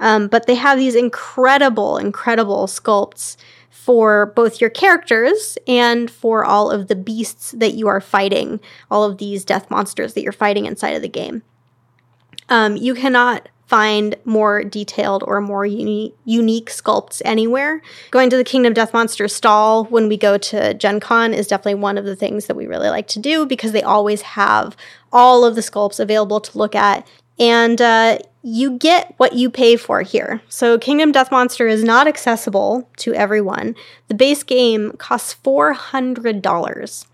Um, 0.00 0.26
but 0.26 0.46
they 0.46 0.56
have 0.56 0.78
these 0.78 0.96
incredible 0.96 1.98
incredible 1.98 2.66
sculpts 2.66 3.36
for 3.70 4.26
both 4.34 4.60
your 4.60 4.70
characters 4.70 5.58
and 5.68 6.10
for 6.10 6.44
all 6.44 6.70
of 6.70 6.88
the 6.88 6.96
beasts 6.96 7.50
that 7.52 7.74
you 7.74 7.86
are 7.86 8.00
fighting 8.00 8.58
all 8.90 9.04
of 9.04 9.18
these 9.18 9.44
death 9.44 9.70
monsters 9.70 10.14
that 10.14 10.22
you're 10.22 10.32
fighting 10.32 10.64
inside 10.64 10.94
of 10.94 11.02
the 11.02 11.08
game. 11.08 11.42
Um, 12.48 12.76
you 12.76 12.94
cannot 12.94 13.48
find 13.66 14.14
more 14.24 14.62
detailed 14.62 15.24
or 15.26 15.40
more 15.40 15.64
uni- 15.64 16.14
unique 16.24 16.70
sculpts 16.70 17.22
anywhere. 17.24 17.80
Going 18.10 18.30
to 18.30 18.36
the 18.36 18.44
Kingdom 18.44 18.74
Death 18.74 18.92
Monster 18.92 19.26
stall 19.28 19.84
when 19.86 20.08
we 20.08 20.16
go 20.16 20.36
to 20.36 20.74
Gen 20.74 21.00
Con 21.00 21.32
is 21.32 21.46
definitely 21.46 21.76
one 21.76 21.96
of 21.96 22.04
the 22.04 22.16
things 22.16 22.46
that 22.46 22.56
we 22.56 22.66
really 22.66 22.88
like 22.90 23.08
to 23.08 23.18
do 23.18 23.46
because 23.46 23.72
they 23.72 23.82
always 23.82 24.22
have 24.22 24.76
all 25.12 25.44
of 25.44 25.54
the 25.54 25.60
sculpts 25.60 25.98
available 25.98 26.40
to 26.40 26.58
look 26.58 26.74
at. 26.74 27.06
And 27.38 27.80
uh, 27.80 28.18
you 28.42 28.78
get 28.78 29.14
what 29.16 29.32
you 29.32 29.50
pay 29.50 29.76
for 29.76 30.02
here. 30.02 30.42
So, 30.48 30.78
Kingdom 30.78 31.10
Death 31.10 31.32
Monster 31.32 31.66
is 31.66 31.82
not 31.82 32.06
accessible 32.06 32.88
to 32.98 33.14
everyone. 33.14 33.74
The 34.08 34.14
base 34.14 34.42
game 34.42 34.92
costs 34.98 35.34
$400. 35.42 37.06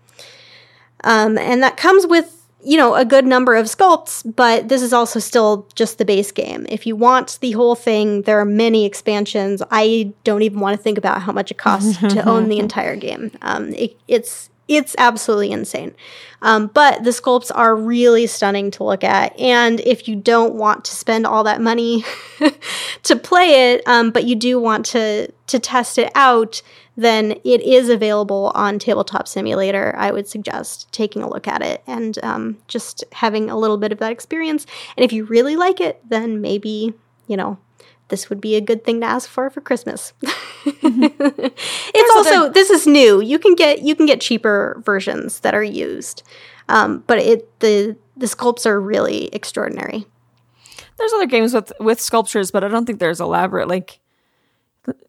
Um, 1.03 1.37
and 1.37 1.63
that 1.63 1.77
comes 1.77 2.05
with 2.05 2.40
you 2.63 2.77
know, 2.77 2.95
a 2.95 3.05
good 3.05 3.25
number 3.25 3.55
of 3.55 3.65
sculpts, 3.65 4.23
but 4.35 4.69
this 4.69 4.81
is 4.81 4.93
also 4.93 5.19
still 5.19 5.67
just 5.75 5.97
the 5.97 6.05
base 6.05 6.31
game. 6.31 6.65
If 6.69 6.85
you 6.85 6.95
want 6.95 7.39
the 7.41 7.51
whole 7.51 7.75
thing, 7.75 8.23
there 8.23 8.39
are 8.39 8.45
many 8.45 8.85
expansions. 8.85 9.61
I 9.71 10.13
don't 10.23 10.41
even 10.43 10.59
want 10.59 10.77
to 10.77 10.83
think 10.83 10.97
about 10.97 11.21
how 11.21 11.31
much 11.31 11.51
it 11.51 11.57
costs 11.57 11.97
to 11.97 12.27
own 12.27 12.49
the 12.49 12.59
entire 12.65 12.95
game. 12.95 13.31
Um, 13.41 13.73
it, 13.73 13.97
it's 14.07 14.49
it's 14.67 14.95
absolutely 14.97 15.51
insane. 15.51 15.95
Um, 16.41 16.67
but 16.67 17.03
the 17.03 17.11
sculpts 17.11 17.51
are 17.53 17.75
really 17.75 18.25
stunning 18.25 18.71
to 18.71 18.83
look 18.83 19.03
at. 19.03 19.37
And 19.39 19.79
if 19.81 20.07
you 20.07 20.15
don't 20.15 20.55
want 20.55 20.85
to 20.85 20.95
spend 20.95 21.27
all 21.27 21.43
that 21.43 21.61
money 21.61 22.03
to 23.03 23.15
play 23.15 23.73
it, 23.73 23.87
um, 23.87 24.11
but 24.11 24.23
you 24.23 24.35
do 24.35 24.59
want 24.59 24.85
to 24.87 25.31
to 25.47 25.59
test 25.59 25.97
it 25.97 26.09
out, 26.15 26.61
then 26.95 27.31
it 27.43 27.61
is 27.61 27.89
available 27.89 28.51
on 28.55 28.79
Tabletop 28.79 29.27
Simulator. 29.27 29.93
I 29.97 30.11
would 30.11 30.27
suggest 30.27 30.91
taking 30.91 31.21
a 31.21 31.29
look 31.29 31.47
at 31.47 31.61
it 31.61 31.83
and 31.85 32.17
um, 32.23 32.57
just 32.67 33.03
having 33.11 33.49
a 33.49 33.57
little 33.57 33.77
bit 33.77 33.91
of 33.91 33.97
that 33.99 34.11
experience. 34.11 34.65
And 34.95 35.03
if 35.03 35.11
you 35.11 35.25
really 35.25 35.55
like 35.55 35.81
it, 35.81 36.01
then 36.07 36.41
maybe, 36.41 36.93
you 37.27 37.35
know, 37.35 37.57
this 38.11 38.29
would 38.29 38.39
be 38.39 38.55
a 38.55 38.61
good 38.61 38.83
thing 38.83 39.01
to 39.01 39.07
ask 39.07 39.27
for 39.27 39.49
for 39.49 39.61
Christmas. 39.61 40.13
it's 40.63 42.15
also 42.15 42.49
this 42.49 42.69
is 42.69 42.85
new. 42.85 43.19
You 43.21 43.39
can 43.39 43.55
get 43.55 43.81
you 43.81 43.95
can 43.95 44.05
get 44.05 44.21
cheaper 44.21 44.79
versions 44.85 45.39
that 45.39 45.55
are 45.55 45.63
used, 45.63 46.21
um, 46.69 47.03
but 47.07 47.17
it 47.17 47.59
the 47.59 47.97
the 48.15 48.27
sculpts 48.27 48.67
are 48.67 48.79
really 48.79 49.33
extraordinary. 49.33 50.05
There's 50.97 51.13
other 51.13 51.25
games 51.25 51.55
with 51.55 51.73
with 51.79 51.99
sculptures, 51.99 52.51
but 52.51 52.63
I 52.63 52.67
don't 52.67 52.85
think 52.85 52.99
there's 52.99 53.19
elaborate. 53.19 53.67
Like 53.67 53.99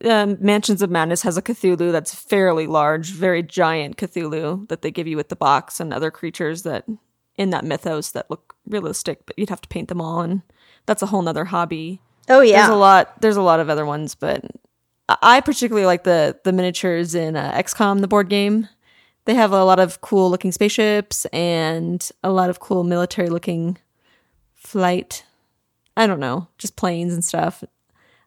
um, 0.05 0.39
Mansions 0.41 0.81
of 0.81 0.91
Madness 0.91 1.23
has 1.23 1.37
a 1.37 1.43
Cthulhu 1.43 1.93
that's 1.93 2.15
fairly 2.15 2.67
large, 2.67 3.11
very 3.11 3.43
giant 3.43 3.99
Cthulhu 3.99 4.69
that 4.69 4.83
they 4.83 4.91
give 4.91 5.07
you 5.07 5.17
with 5.17 5.29
the 5.29 5.37
box, 5.37 5.81
and 5.81 5.93
other 5.93 6.11
creatures 6.11 6.63
that 6.63 6.87
in 7.37 7.51
that 7.51 7.65
mythos 7.65 8.11
that 8.13 8.31
look 8.31 8.55
realistic, 8.67 9.27
but 9.27 9.39
you'd 9.39 9.51
have 9.51 9.63
to 9.63 9.69
paint 9.69 9.89
them 9.89 10.01
all, 10.01 10.21
and 10.21 10.43
that's 10.87 11.03
a 11.03 11.07
whole 11.07 11.23
nother 11.23 11.47
hobby. 11.47 12.01
Oh 12.29 12.41
yeah, 12.41 12.59
There's 12.67 12.75
a 12.77 12.79
lot. 12.79 13.21
There's 13.21 13.37
a 13.37 13.43
lot 13.43 13.61
of 13.61 13.69
other 13.69 13.85
ones, 13.87 14.15
but 14.15 14.45
I- 15.09 15.41
particularly 15.41 15.87
like 15.87 16.05
the 16.05 16.39
the 16.45 16.53
miniatures 16.53 17.15
in 17.15 17.37
uh, 17.37 17.53
XCOM, 17.53 18.01
the 18.01 18.09
board 18.09 18.29
game. 18.29 18.69
they 19.25 19.35
have 19.35 19.53
a 19.53 19.65
lot 19.65 19.79
of 19.81 20.01
cool 20.01 20.31
looking 20.31 20.53
spaceships 20.53 21.25
and 21.27 22.09
a 22.23 22.31
lot 22.31 22.51
of 22.51 22.61
cool 22.61 22.85
military 22.85 23.29
looking 23.29 23.79
flight. 24.55 25.25
I 25.97 26.07
don't 26.07 26.21
know, 26.21 26.49
just 26.59 26.77
planes 26.77 27.13
and 27.13 27.25
stuff. 27.25 27.63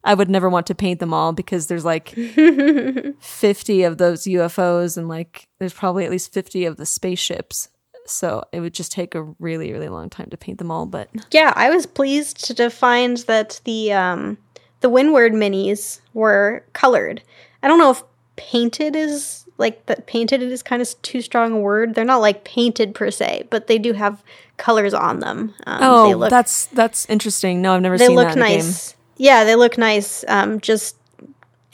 I 0.03 0.13
would 0.13 0.29
never 0.29 0.49
want 0.49 0.67
to 0.67 0.75
paint 0.75 0.99
them 0.99 1.13
all 1.15 1.33
because 1.33 1.65
there's 1.65 1.83
like 1.85 2.09
50 3.19 3.83
of 3.83 3.97
those 3.97 4.23
UFOs 4.25 4.97
and 4.97 5.07
like 5.07 5.47
there's 5.57 5.73
probably 5.73 6.05
at 6.05 6.11
least 6.11 6.31
50 6.33 6.65
of 6.65 6.77
the 6.77 6.85
spaceships. 6.85 7.69
So 8.05 8.43
it 8.51 8.59
would 8.59 8.73
just 8.73 8.91
take 8.91 9.15
a 9.15 9.23
really, 9.39 9.71
really 9.71 9.89
long 9.89 10.09
time 10.09 10.29
to 10.29 10.37
paint 10.37 10.59
them 10.59 10.71
all. 10.71 10.85
But 10.85 11.09
Yeah, 11.31 11.53
I 11.55 11.69
was 11.69 11.85
pleased 11.85 12.55
to 12.55 12.69
find 12.69 13.17
that 13.19 13.61
the 13.63 13.93
um, 13.93 14.37
the 14.81 14.89
Windward 14.89 15.33
minis 15.33 16.01
were 16.13 16.63
colored. 16.73 17.21
I 17.63 17.67
don't 17.67 17.79
know 17.79 17.91
if 17.91 18.03
painted 18.35 18.95
is 18.95 19.45
like 19.57 19.85
that. 19.87 20.05
Painted 20.07 20.41
is 20.41 20.61
kind 20.61 20.81
of 20.81 21.01
too 21.01 21.21
strong 21.21 21.53
a 21.53 21.59
word. 21.59 21.95
They're 21.95 22.05
not 22.05 22.21
like 22.21 22.43
painted 22.43 22.93
per 22.93 23.09
se, 23.11 23.47
but 23.49 23.67
they 23.67 23.79
do 23.79 23.93
have 23.93 24.23
colors 24.57 24.93
on 24.93 25.19
them. 25.19 25.53
Um, 25.65 25.79
oh, 25.81 26.07
they 26.07 26.15
look, 26.15 26.29
that's 26.29 26.67
that's 26.67 27.05
interesting. 27.07 27.61
No, 27.61 27.75
I've 27.75 27.81
never 27.81 27.97
they 27.97 28.07
seen 28.07 28.15
look 28.15 28.27
that 28.27 28.37
in 28.37 28.43
a 28.43 28.47
game. 28.47 28.57
nice. 28.57 28.95
Yeah, 29.17 29.45
they 29.45 29.55
look 29.55 29.77
nice. 29.77 30.25
Um, 30.27 30.59
just 30.59 30.97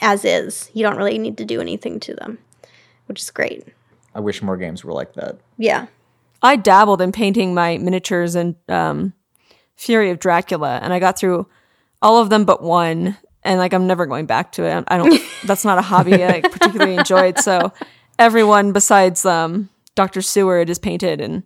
as 0.02 0.24
is. 0.24 0.70
You 0.74 0.82
don't 0.82 0.96
really 0.96 1.16
need 1.16 1.38
to 1.38 1.44
do 1.44 1.60
anything 1.60 2.00
to 2.00 2.14
them, 2.14 2.38
which 3.06 3.20
is 3.20 3.30
great. 3.30 3.66
I 4.14 4.20
wish 4.20 4.42
more 4.42 4.58
games 4.58 4.84
were 4.84 4.92
like 4.92 5.14
that. 5.14 5.38
Yeah. 5.56 5.86
I 6.42 6.56
dabbled 6.56 7.00
in 7.00 7.12
painting 7.12 7.54
my 7.54 7.78
miniatures 7.78 8.34
in 8.34 8.56
um, 8.68 9.12
Fury 9.76 10.10
of 10.10 10.18
Dracula, 10.18 10.80
and 10.82 10.92
I 10.92 10.98
got 10.98 11.18
through 11.18 11.46
all 12.00 12.18
of 12.18 12.30
them 12.30 12.44
but 12.44 12.62
one. 12.62 13.16
And 13.44 13.58
like, 13.58 13.72
I'm 13.72 13.86
never 13.86 14.06
going 14.06 14.26
back 14.26 14.52
to 14.52 14.64
it. 14.64 14.84
I 14.88 14.98
don't. 14.98 15.20
that's 15.44 15.64
not 15.64 15.78
a 15.78 15.82
hobby 15.82 16.24
I 16.24 16.40
particularly 16.40 16.96
enjoyed. 16.96 17.38
So 17.38 17.72
everyone 18.18 18.72
besides 18.72 19.24
um, 19.26 19.68
Doctor 19.94 20.22
Seward 20.22 20.70
is 20.70 20.78
painted, 20.78 21.20
and 21.20 21.42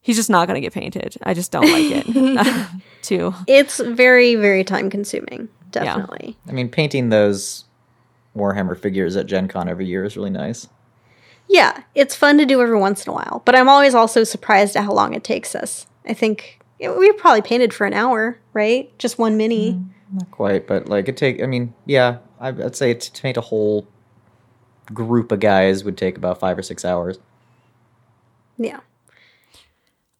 he's 0.00 0.16
just 0.16 0.30
not 0.30 0.46
going 0.46 0.56
to 0.56 0.60
get 0.60 0.72
painted. 0.72 1.16
I 1.22 1.34
just 1.34 1.52
don't 1.52 1.64
like 1.64 2.06
it. 2.06 2.66
Too. 3.02 3.34
It's 3.46 3.80
very, 3.80 4.34
very 4.34 4.64
time 4.64 4.90
consuming. 4.90 5.48
Definitely. 5.70 6.36
I 6.48 6.52
mean, 6.52 6.68
painting 6.68 7.08
those 7.08 7.64
Warhammer 8.36 8.78
figures 8.78 9.16
at 9.16 9.26
Gen 9.26 9.48
Con 9.48 9.68
every 9.68 9.86
year 9.86 10.04
is 10.04 10.16
really 10.16 10.30
nice. 10.30 10.68
Yeah, 11.52 11.82
it's 11.96 12.14
fun 12.14 12.38
to 12.38 12.46
do 12.46 12.62
every 12.62 12.78
once 12.78 13.04
in 13.04 13.10
a 13.10 13.14
while, 13.14 13.42
but 13.44 13.56
I'm 13.56 13.68
always 13.68 13.92
also 13.92 14.22
surprised 14.22 14.76
at 14.76 14.84
how 14.84 14.92
long 14.92 15.14
it 15.14 15.24
takes 15.24 15.56
us. 15.56 15.88
I 16.06 16.14
think 16.14 16.60
yeah, 16.78 16.96
we 16.96 17.10
probably 17.12 17.42
painted 17.42 17.74
for 17.74 17.86
an 17.86 17.92
hour, 17.92 18.38
right? 18.52 18.96
Just 19.00 19.18
one 19.18 19.36
mini. 19.36 19.80
Not 20.12 20.30
quite, 20.30 20.68
but 20.68 20.88
like 20.88 21.08
it 21.08 21.16
take. 21.16 21.42
I 21.42 21.46
mean, 21.46 21.74
yeah, 21.86 22.18
I- 22.38 22.48
I'd 22.50 22.76
say 22.76 22.94
to 22.94 23.12
to 23.12 23.22
paint 23.22 23.36
a 23.36 23.40
whole 23.42 23.88
group 24.94 25.32
of 25.32 25.40
guys 25.40 25.82
would 25.84 25.96
take 25.98 26.16
about 26.16 26.38
five 26.38 26.56
or 26.56 26.62
six 26.62 26.84
hours. 26.84 27.18
Yeah. 28.56 28.80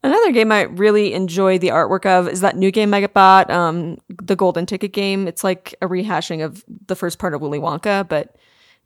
Another 0.02 0.32
game 0.32 0.50
I 0.50 0.62
really 0.62 1.12
enjoy 1.12 1.58
the 1.58 1.68
artwork 1.68 2.06
of 2.06 2.26
is 2.26 2.40
that 2.40 2.56
new 2.56 2.70
game 2.70 2.92
I 2.94 3.06
bought, 3.06 3.50
um, 3.50 3.98
the 4.08 4.34
Golden 4.34 4.64
Ticket 4.66 4.92
game. 4.92 5.28
It's 5.28 5.44
like 5.44 5.74
a 5.82 5.86
rehashing 5.86 6.44
of 6.44 6.64
the 6.86 6.96
first 6.96 7.18
part 7.18 7.34
of 7.34 7.40
Willy 7.40 7.58
Wonka, 7.58 8.08
but 8.08 8.34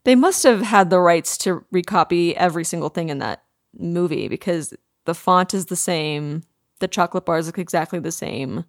they 0.05 0.15
must 0.15 0.43
have 0.43 0.61
had 0.61 0.89
the 0.89 0.99
rights 0.99 1.37
to 1.39 1.65
recopy 1.73 2.33
every 2.35 2.63
single 2.63 2.89
thing 2.89 3.09
in 3.09 3.17
that 3.19 3.43
movie 3.77 4.27
because 4.27 4.73
the 5.05 5.15
font 5.15 5.53
is 5.53 5.65
the 5.65 5.75
same, 5.75 6.43
the 6.79 6.87
chocolate 6.87 7.25
bars 7.25 7.47
look 7.47 7.57
exactly 7.57 7.99
the 7.99 8.11
same. 8.11 8.65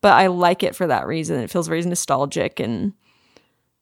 But 0.00 0.14
I 0.14 0.26
like 0.26 0.62
it 0.62 0.74
for 0.74 0.86
that 0.86 1.06
reason. 1.06 1.38
It 1.40 1.50
feels 1.50 1.68
very 1.68 1.82
nostalgic 1.82 2.58
and 2.58 2.94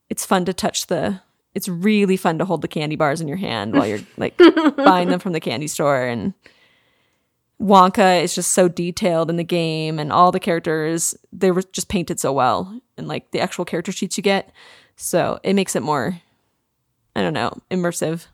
it's 0.09 0.25
fun 0.25 0.45
to 0.45 0.53
touch 0.53 0.87
the. 0.87 1.21
It's 1.53 1.67
really 1.67 2.15
fun 2.15 2.37
to 2.37 2.45
hold 2.45 2.61
the 2.61 2.67
candy 2.67 2.95
bars 2.95 3.19
in 3.19 3.27
your 3.27 3.37
hand 3.37 3.73
while 3.73 3.87
you're 3.87 3.99
like 4.17 4.37
buying 4.37 5.09
them 5.09 5.19
from 5.19 5.33
the 5.33 5.39
candy 5.39 5.67
store 5.67 6.03
and. 6.05 6.33
Wonka 7.61 8.23
is 8.23 8.33
just 8.33 8.53
so 8.53 8.67
detailed 8.67 9.29
in 9.29 9.35
the 9.35 9.43
game 9.43 9.99
and 9.99 10.11
all 10.11 10.31
the 10.31 10.39
characters 10.39 11.15
they 11.31 11.51
were 11.51 11.61
just 11.61 11.89
painted 11.89 12.19
so 12.19 12.33
well 12.33 12.81
and 12.97 13.07
like 13.07 13.29
the 13.29 13.39
actual 13.39 13.65
character 13.65 13.91
sheets 13.91 14.17
you 14.17 14.23
get 14.23 14.51
so 14.95 15.39
it 15.43 15.53
makes 15.53 15.75
it 15.75 15.83
more 15.83 16.19
I 17.15 17.21
don't 17.21 17.33
know 17.33 17.57
immersive 17.69 18.27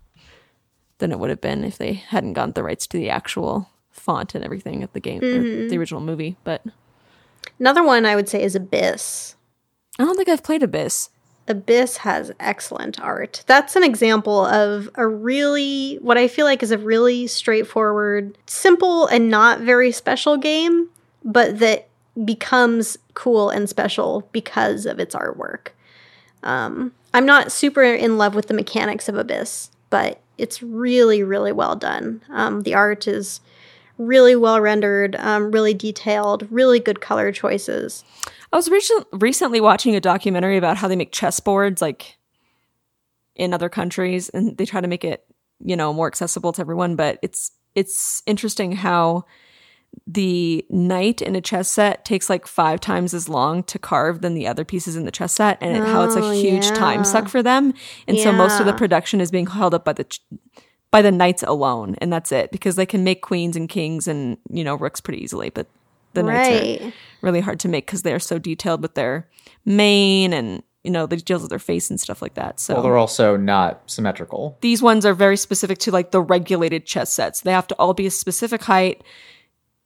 than 0.99 1.11
it 1.11 1.19
would 1.19 1.29
have 1.29 1.41
been 1.41 1.63
if 1.63 1.77
they 1.77 1.93
hadn't 1.93 2.33
gotten 2.33 2.53
the 2.53 2.63
rights 2.63 2.87
to 2.87 2.97
the 2.97 3.09
actual 3.09 3.69
font 3.91 4.35
and 4.35 4.43
everything 4.43 4.83
of 4.83 4.93
the 4.93 4.99
game 4.99 5.23
or 5.23 5.67
the 5.67 5.77
original 5.77 6.01
movie 6.01 6.37
but 6.43 6.63
Another 7.59 7.83
one 7.83 8.05
I 8.05 8.15
would 8.15 8.29
say 8.29 8.43
is 8.43 8.55
Abyss. 8.55 9.35
I 9.97 10.03
don't 10.03 10.15
think 10.15 10.29
I've 10.29 10.43
played 10.43 10.61
Abyss 10.61 11.09
Abyss 11.47 11.97
has 11.97 12.31
excellent 12.39 12.99
art. 12.99 13.43
That's 13.47 13.75
an 13.75 13.83
example 13.83 14.45
of 14.45 14.89
a 14.95 15.07
really, 15.07 15.95
what 16.01 16.17
I 16.17 16.27
feel 16.27 16.45
like 16.45 16.61
is 16.61 16.71
a 16.71 16.77
really 16.77 17.25
straightforward, 17.27 18.37
simple, 18.47 19.07
and 19.07 19.29
not 19.29 19.61
very 19.61 19.91
special 19.91 20.37
game, 20.37 20.89
but 21.23 21.59
that 21.59 21.87
becomes 22.25 22.97
cool 23.13 23.49
and 23.49 23.69
special 23.69 24.27
because 24.31 24.85
of 24.85 24.99
its 24.99 25.15
artwork. 25.15 25.69
Um, 26.43 26.91
I'm 27.13 27.25
not 27.25 27.51
super 27.51 27.83
in 27.83 28.17
love 28.17 28.35
with 28.35 28.47
the 28.47 28.53
mechanics 28.53 29.09
of 29.09 29.15
Abyss, 29.15 29.71
but 29.89 30.21
it's 30.37 30.61
really, 30.61 31.23
really 31.23 31.51
well 31.51 31.75
done. 31.75 32.21
Um, 32.29 32.61
the 32.61 32.73
art 32.73 33.07
is 33.07 33.41
really 33.97 34.35
well 34.35 34.61
rendered, 34.61 35.15
um, 35.15 35.51
really 35.51 35.73
detailed, 35.73 36.47
really 36.51 36.79
good 36.79 37.01
color 37.01 37.31
choices. 37.31 38.03
I 38.53 38.55
was 38.55 38.69
recent, 38.69 39.07
recently 39.11 39.59
watching 39.59 39.95
a 39.95 39.99
documentary 39.99 40.57
about 40.57 40.77
how 40.77 40.87
they 40.87 40.95
make 40.95 41.11
chessboards 41.11 41.81
like 41.81 42.17
in 43.35 43.53
other 43.53 43.69
countries 43.69 44.29
and 44.29 44.57
they 44.57 44.65
try 44.65 44.81
to 44.81 44.87
make 44.87 45.03
it, 45.03 45.25
you 45.59 45.75
know, 45.75 45.93
more 45.93 46.07
accessible 46.07 46.51
to 46.53 46.61
everyone, 46.61 46.95
but 46.95 47.19
it's 47.21 47.51
it's 47.75 48.23
interesting 48.25 48.71
how 48.71 49.25
the 50.05 50.65
knight 50.69 51.21
in 51.21 51.35
a 51.35 51.41
chess 51.41 51.69
set 51.69 52.05
takes 52.05 52.29
like 52.29 52.47
five 52.47 52.79
times 52.79 53.13
as 53.13 53.27
long 53.27 53.61
to 53.63 53.77
carve 53.77 54.21
than 54.21 54.33
the 54.35 54.47
other 54.47 54.63
pieces 54.63 54.95
in 54.95 55.03
the 55.05 55.11
chess 55.11 55.33
set 55.33 55.57
and 55.61 55.75
it- 55.75 55.83
how 55.83 56.03
it's 56.03 56.15
Oh, 56.15 56.29
a 56.31 56.33
huge 56.33 56.67
time 56.69 57.03
suck 57.03 57.27
for 57.27 57.43
them 57.43 57.73
and 58.07 58.17
so 58.17 58.31
most 58.31 58.59
of 58.59 58.65
the 58.65 58.73
production 58.73 59.19
is 59.19 59.31
being 59.31 59.47
held 59.47 59.73
up 59.73 59.83
by 59.83 59.93
the 59.93 60.05
ch- 60.05 60.21
by 60.91 61.01
the 61.01 61.11
knights 61.11 61.43
alone 61.43 61.95
and 61.99 62.11
that's 62.13 62.31
it 62.31 62.51
because 62.51 62.75
they 62.77 62.85
can 62.85 63.03
make 63.03 63.21
queens 63.21 63.55
and 63.57 63.67
kings 63.67 64.07
and 64.07 64.37
you 64.49 64.63
know 64.63 64.75
rooks 64.75 65.01
pretty 65.01 65.21
easily 65.21 65.49
but 65.49 65.67
the 66.13 66.23
knights 66.23 66.81
are 66.85 66.93
really 67.21 67.41
hard 67.41 67.59
to 67.59 67.67
make 67.67 67.85
because 67.85 68.03
they're 68.03 68.19
so 68.19 68.39
detailed 68.39 68.81
with 68.81 68.95
their 68.95 69.27
mane 69.65 70.31
and 70.33 70.63
you 70.83 70.91
know 70.91 71.05
the 71.05 71.17
details 71.17 71.43
of 71.43 71.49
their 71.49 71.59
face 71.59 71.89
and 71.89 71.99
stuff 71.99 72.21
like 72.21 72.35
that. 72.35 72.59
So 72.61 72.75
Well, 72.75 72.83
they're 72.83 72.97
also 72.97 73.35
not 73.35 73.81
symmetrical. 73.87 74.57
these 74.61 74.81
ones 74.81 75.05
are 75.05 75.13
very 75.13 75.35
specific 75.35 75.79
to 75.79 75.91
like 75.91 76.11
the 76.11 76.21
regulated 76.21 76.85
chess 76.85 77.11
sets. 77.11 77.41
They 77.41 77.51
have 77.51 77.67
to 77.67 77.75
all 77.75 77.93
be 77.93 78.05
a 78.07 78.11
specific 78.11 78.63
height 78.63 79.03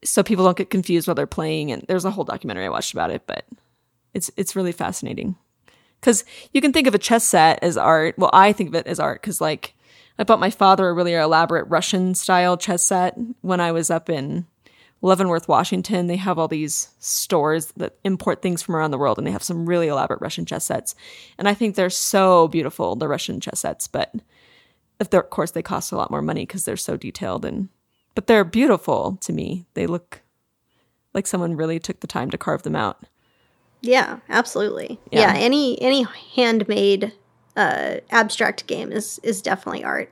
so 0.03 0.23
people 0.23 0.45
don't 0.45 0.57
get 0.57 0.69
confused 0.69 1.07
while 1.07 1.15
they're 1.15 1.27
playing. 1.27 1.71
And 1.71 1.85
there's 1.87 2.05
a 2.05 2.11
whole 2.11 2.23
documentary 2.23 2.65
I 2.65 2.69
watched 2.69 2.93
about 2.93 3.11
it, 3.11 3.23
but 3.27 3.45
it's 4.13 4.31
it's 4.37 4.55
really 4.55 4.71
fascinating 4.71 5.35
because 5.99 6.25
you 6.53 6.61
can 6.61 6.73
think 6.73 6.87
of 6.87 6.95
a 6.95 6.99
chess 6.99 7.23
set 7.23 7.59
as 7.61 7.77
art. 7.77 8.15
Well, 8.17 8.31
I 8.33 8.53
think 8.53 8.69
of 8.69 8.75
it 8.75 8.87
as 8.87 8.99
art 8.99 9.21
because 9.21 9.39
like 9.39 9.75
I 10.17 10.23
bought 10.23 10.39
my 10.39 10.49
father 10.49 10.89
a 10.89 10.93
really 10.93 11.13
elaborate 11.13 11.67
Russian 11.69 12.13
style 12.15 12.57
chess 12.57 12.83
set 12.83 13.17
when 13.41 13.59
I 13.59 13.71
was 13.71 13.89
up 13.89 14.09
in 14.09 14.45
Leavenworth, 15.01 15.47
Washington. 15.47 16.07
They 16.07 16.17
have 16.17 16.37
all 16.37 16.47
these 16.47 16.89
stores 16.99 17.71
that 17.77 17.97
import 18.03 18.41
things 18.41 18.61
from 18.61 18.75
around 18.75 18.91
the 18.91 18.97
world, 18.97 19.17
and 19.17 19.25
they 19.25 19.31
have 19.31 19.43
some 19.43 19.65
really 19.65 19.87
elaborate 19.87 20.21
Russian 20.21 20.45
chess 20.45 20.65
sets. 20.65 20.95
And 21.37 21.47
I 21.47 21.53
think 21.53 21.75
they're 21.75 21.89
so 21.89 22.47
beautiful, 22.49 22.95
the 22.95 23.07
Russian 23.07 23.39
chess 23.39 23.61
sets. 23.61 23.87
But 23.87 24.13
of 24.99 25.09
course, 25.29 25.51
they 25.51 25.63
cost 25.63 25.91
a 25.91 25.97
lot 25.97 26.11
more 26.11 26.21
money 26.21 26.45
because 26.45 26.65
they're 26.65 26.77
so 26.77 26.97
detailed 26.97 27.45
and. 27.45 27.69
But 28.15 28.27
they're 28.27 28.43
beautiful 28.43 29.17
to 29.21 29.33
me. 29.33 29.65
They 29.73 29.87
look 29.87 30.21
like 31.13 31.27
someone 31.27 31.55
really 31.55 31.79
took 31.79 31.99
the 32.01 32.07
time 32.07 32.29
to 32.31 32.37
carve 32.37 32.63
them 32.63 32.75
out. 32.75 32.99
Yeah, 33.81 34.19
absolutely. 34.29 34.99
Yeah. 35.11 35.33
Yeah, 35.33 35.39
any 35.39 35.81
any 35.81 36.05
handmade 36.35 37.13
uh, 37.55 37.95
abstract 38.11 38.67
game 38.67 38.91
is 38.91 39.19
is 39.23 39.41
definitely 39.41 39.83
art. 39.83 40.11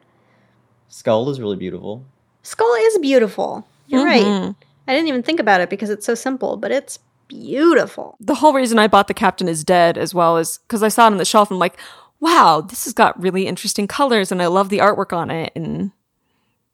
Skull 0.88 1.30
is 1.30 1.40
really 1.40 1.58
beautiful. 1.58 2.04
Skull 2.44 2.74
is 2.80 2.98
beautiful. 3.00 3.68
You're 3.88 4.06
right. 4.06 4.24
Mhm. 4.24 4.56
I 4.88 4.94
didn't 4.94 5.08
even 5.08 5.22
think 5.24 5.40
about 5.40 5.62
it 5.62 5.70
because 5.70 5.90
it's 5.92 6.06
so 6.06 6.16
simple, 6.16 6.58
but 6.58 6.72
it's 6.72 7.00
beautiful. 7.28 8.18
the 8.20 8.34
whole 8.36 8.54
reason 8.54 8.80
I 8.80 8.88
bought 8.88 9.08
The 9.08 9.14
Captain 9.14 9.48
is 9.48 9.64
Dead 9.64 10.00
as 10.00 10.16
well 10.16 10.38
is 10.38 10.58
because 10.68 10.82
I 10.82 10.88
saw 10.88 11.04
it 11.04 11.12
on 11.12 11.18
the 11.18 11.26
shelf 11.26 11.52
and 11.52 11.56
I'm 11.58 11.60
like, 11.60 11.78
wow, 12.20 12.60
this 12.62 12.86
has 12.86 12.94
got 12.94 13.22
really 13.22 13.46
interesting 13.46 13.88
colors 13.88 14.32
and 14.32 14.42
I 14.42 14.48
love 14.48 14.70
the 14.70 14.80
artwork 14.80 15.16
on 15.16 15.30
it. 15.30 15.52
And 15.56 15.92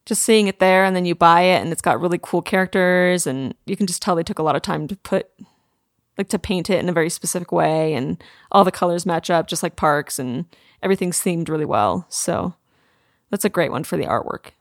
just 0.05 0.21
seeing 0.23 0.47
it 0.47 0.59
there 0.59 0.83
and 0.85 0.95
then 0.95 1.05
you 1.05 1.15
buy 1.15 1.41
it 1.41 1.61
and 1.61 1.71
it's 1.71 1.81
got 1.81 1.99
really 1.99 2.19
cool 2.21 2.41
characters 2.41 3.25
and 3.25 3.55
you 3.65 3.75
can 3.75 3.87
just 3.87 4.01
tell 4.01 4.15
they 4.15 4.23
took 4.23 4.39
a 4.39 4.43
lot 4.43 4.55
of 4.55 4.61
time 4.61 4.87
to 4.87 4.95
put, 4.97 5.27
like 6.17 6.29
to 6.29 6.37
paint 6.39 6.69
it 6.69 6.79
in 6.79 6.87
a 6.89 6.93
very 6.93 7.09
specific 7.09 7.51
way 7.51 7.93
and 7.93 8.23
all 8.51 8.63
the 8.63 8.71
colors 8.71 9.05
match 9.05 9.29
up 9.29 9.47
just 9.47 9.63
like 9.63 9.75
parks 9.75 10.19
and 10.19 10.45
everything's 10.83 11.19
themed 11.19 11.49
really 11.49 11.65
well. 11.65 12.05
So 12.09 12.53
that's 13.31 13.45
a 13.45 13.49
great 13.49 13.71
one 13.71 13.83
for 13.83 13.97
the 13.97 14.05
artwork. 14.05 14.51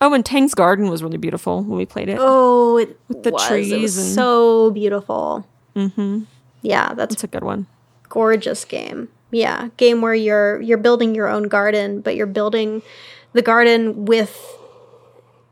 Oh, 0.00 0.12
and 0.12 0.24
Tang's 0.26 0.54
Garden 0.54 0.88
was 0.88 1.02
really 1.02 1.16
beautiful 1.18 1.62
when 1.62 1.78
we 1.78 1.86
played 1.86 2.08
it. 2.08 2.18
Oh, 2.20 2.76
it 2.78 2.98
With 3.08 3.22
the 3.22 3.30
was. 3.30 3.46
trees 3.46 3.72
it 3.72 3.80
was 3.80 3.96
and- 3.96 4.14
so 4.14 4.70
beautiful. 4.72 5.46
Mm-hmm. 5.74 6.22
Yeah, 6.62 6.94
that's 6.94 7.14
It's 7.14 7.24
a 7.24 7.28
good 7.28 7.44
one. 7.44 7.66
gorgeous 8.08 8.64
game. 8.64 9.08
Yeah, 9.30 9.68
game 9.76 10.00
where 10.00 10.14
you're 10.14 10.60
you're 10.60 10.78
building 10.78 11.14
your 11.14 11.26
own 11.28 11.44
garden, 11.44 12.00
but 12.00 12.14
you're 12.14 12.26
building 12.26 12.82
the 13.34 13.42
garden 13.42 14.06
with 14.06 14.56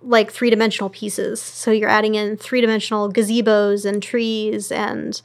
like 0.03 0.33
three 0.33 0.51
dimensional 0.51 0.89
pieces. 0.89 1.41
So 1.41 1.71
you're 1.71 1.89
adding 1.89 2.15
in 2.15 2.37
three 2.37 2.61
dimensional 2.61 3.13
gazebos 3.13 3.85
and 3.85 4.03
trees, 4.03 4.73
and 4.73 5.21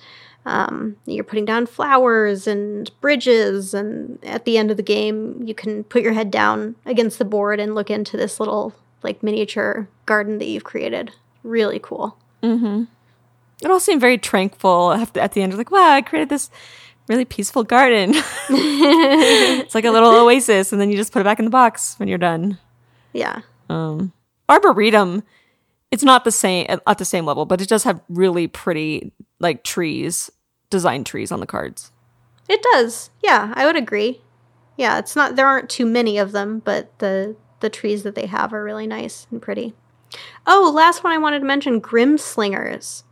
um, 0.46 0.98
you're 1.06 1.24
putting 1.24 1.46
down 1.46 1.65
flowers 1.65 2.46
and 2.46 2.91
bridges. 3.00 3.74
And 3.74 4.20
at 4.24 4.46
the 4.46 4.58
end 4.58 4.70
of 4.70 4.78
the 4.78 4.84
game, 4.84 5.41
you 5.43 5.56
can 5.56 5.84
put 5.86 6.02
your 6.02 6.13
head 6.13 6.30
down 6.30 6.76
against 6.86 7.17
the 7.17 7.26
board 7.26 7.60
and 7.60 7.74
look 7.74 7.89
into 7.89 8.17
this 8.17 8.39
little 8.39 8.74
like 9.04 9.24
miniature 9.24 9.88
garden 10.06 10.38
that 10.39 10.46
you've 10.46 10.63
created. 10.63 11.12
Really 11.43 11.80
cool. 11.80 12.17
It 13.63 13.72
all 13.72 13.80
seemed 13.80 14.02
very 14.02 14.20
tranquil 14.20 14.91
at 14.91 15.34
the 15.34 15.41
end. 15.41 15.58
Like, 15.58 15.72
wow, 15.72 15.89
I 15.89 16.02
created 16.02 16.30
this 16.30 16.52
really 17.08 17.26
peaceful 17.26 17.63
garden. 17.63 18.12
it's 18.50 19.76
like 19.76 19.86
a 19.86 19.91
little 19.91 20.12
oasis, 20.24 20.72
and 20.72 20.82
then 20.82 20.89
you 20.89 20.98
just 20.98 21.13
put 21.13 21.22
it 21.22 21.26
back 21.26 21.39
in 21.39 21.46
the 21.46 21.52
box 21.52 21.98
when 22.00 22.08
you're 22.08 22.17
done. 22.17 22.58
Yeah. 23.13 23.41
Um, 23.70 24.13
Arboretum, 24.50 25.24
it's 25.91 26.04
not 26.04 26.24
the 26.24 26.32
same 26.32 26.67
at 26.70 26.98
the 26.98 27.06
same 27.06 27.26
level, 27.26 27.46
but 27.46 27.62
it 27.62 27.70
does 27.70 27.84
have 27.84 28.02
really 28.10 28.48
pretty 28.48 29.12
like 29.39 29.63
trees, 29.63 30.30
design 30.70 31.04
trees 31.04 31.32
on 31.32 31.39
the 31.39 31.46
cards. 31.46 31.91
It 32.50 32.62
does. 32.74 33.10
Yeah, 33.24 33.54
I 33.56 33.65
would 33.65 33.76
agree. 33.76 34.22
Yeah, 34.78 35.00
it's 35.00 35.15
not 35.15 35.36
there 35.36 35.48
aren't 35.48 35.70
too 35.70 35.86
many 35.86 36.17
of 36.17 36.32
them, 36.32 36.60
but 36.60 36.98
the 37.00 37.36
the 37.60 37.70
trees 37.70 38.04
that 38.04 38.15
they 38.15 38.28
have 38.28 38.54
are 38.54 38.63
really 38.63 38.88
nice 38.88 39.28
and 39.32 39.41
pretty. 39.41 39.74
Oh, 40.46 40.72
last 40.74 41.04
one 41.04 41.12
I 41.12 41.17
wanted 41.17 41.39
to 41.39 41.46
mention 41.46 41.82
Grimslingers. 41.82 43.04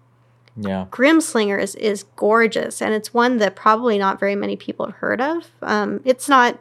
Yeah. 0.55 0.85
Grimslingers 0.89 1.75
is 1.75 2.03
gorgeous, 2.15 2.81
and 2.81 2.93
it's 2.93 3.13
one 3.13 3.37
that 3.37 3.55
probably 3.55 3.97
not 3.97 4.19
very 4.19 4.35
many 4.35 4.55
people 4.55 4.85
have 4.85 4.95
heard 4.95 5.21
of. 5.21 5.51
Um, 5.61 6.01
it's 6.05 6.29
not 6.29 6.59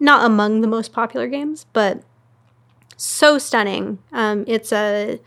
not 0.00 0.26
among 0.26 0.60
the 0.60 0.66
most 0.66 0.92
popular 0.92 1.26
games, 1.28 1.66
but 1.72 2.02
so 2.96 3.38
stunning. 3.38 3.98
Um, 4.12 4.44
it's 4.46 4.72
a 4.72 5.20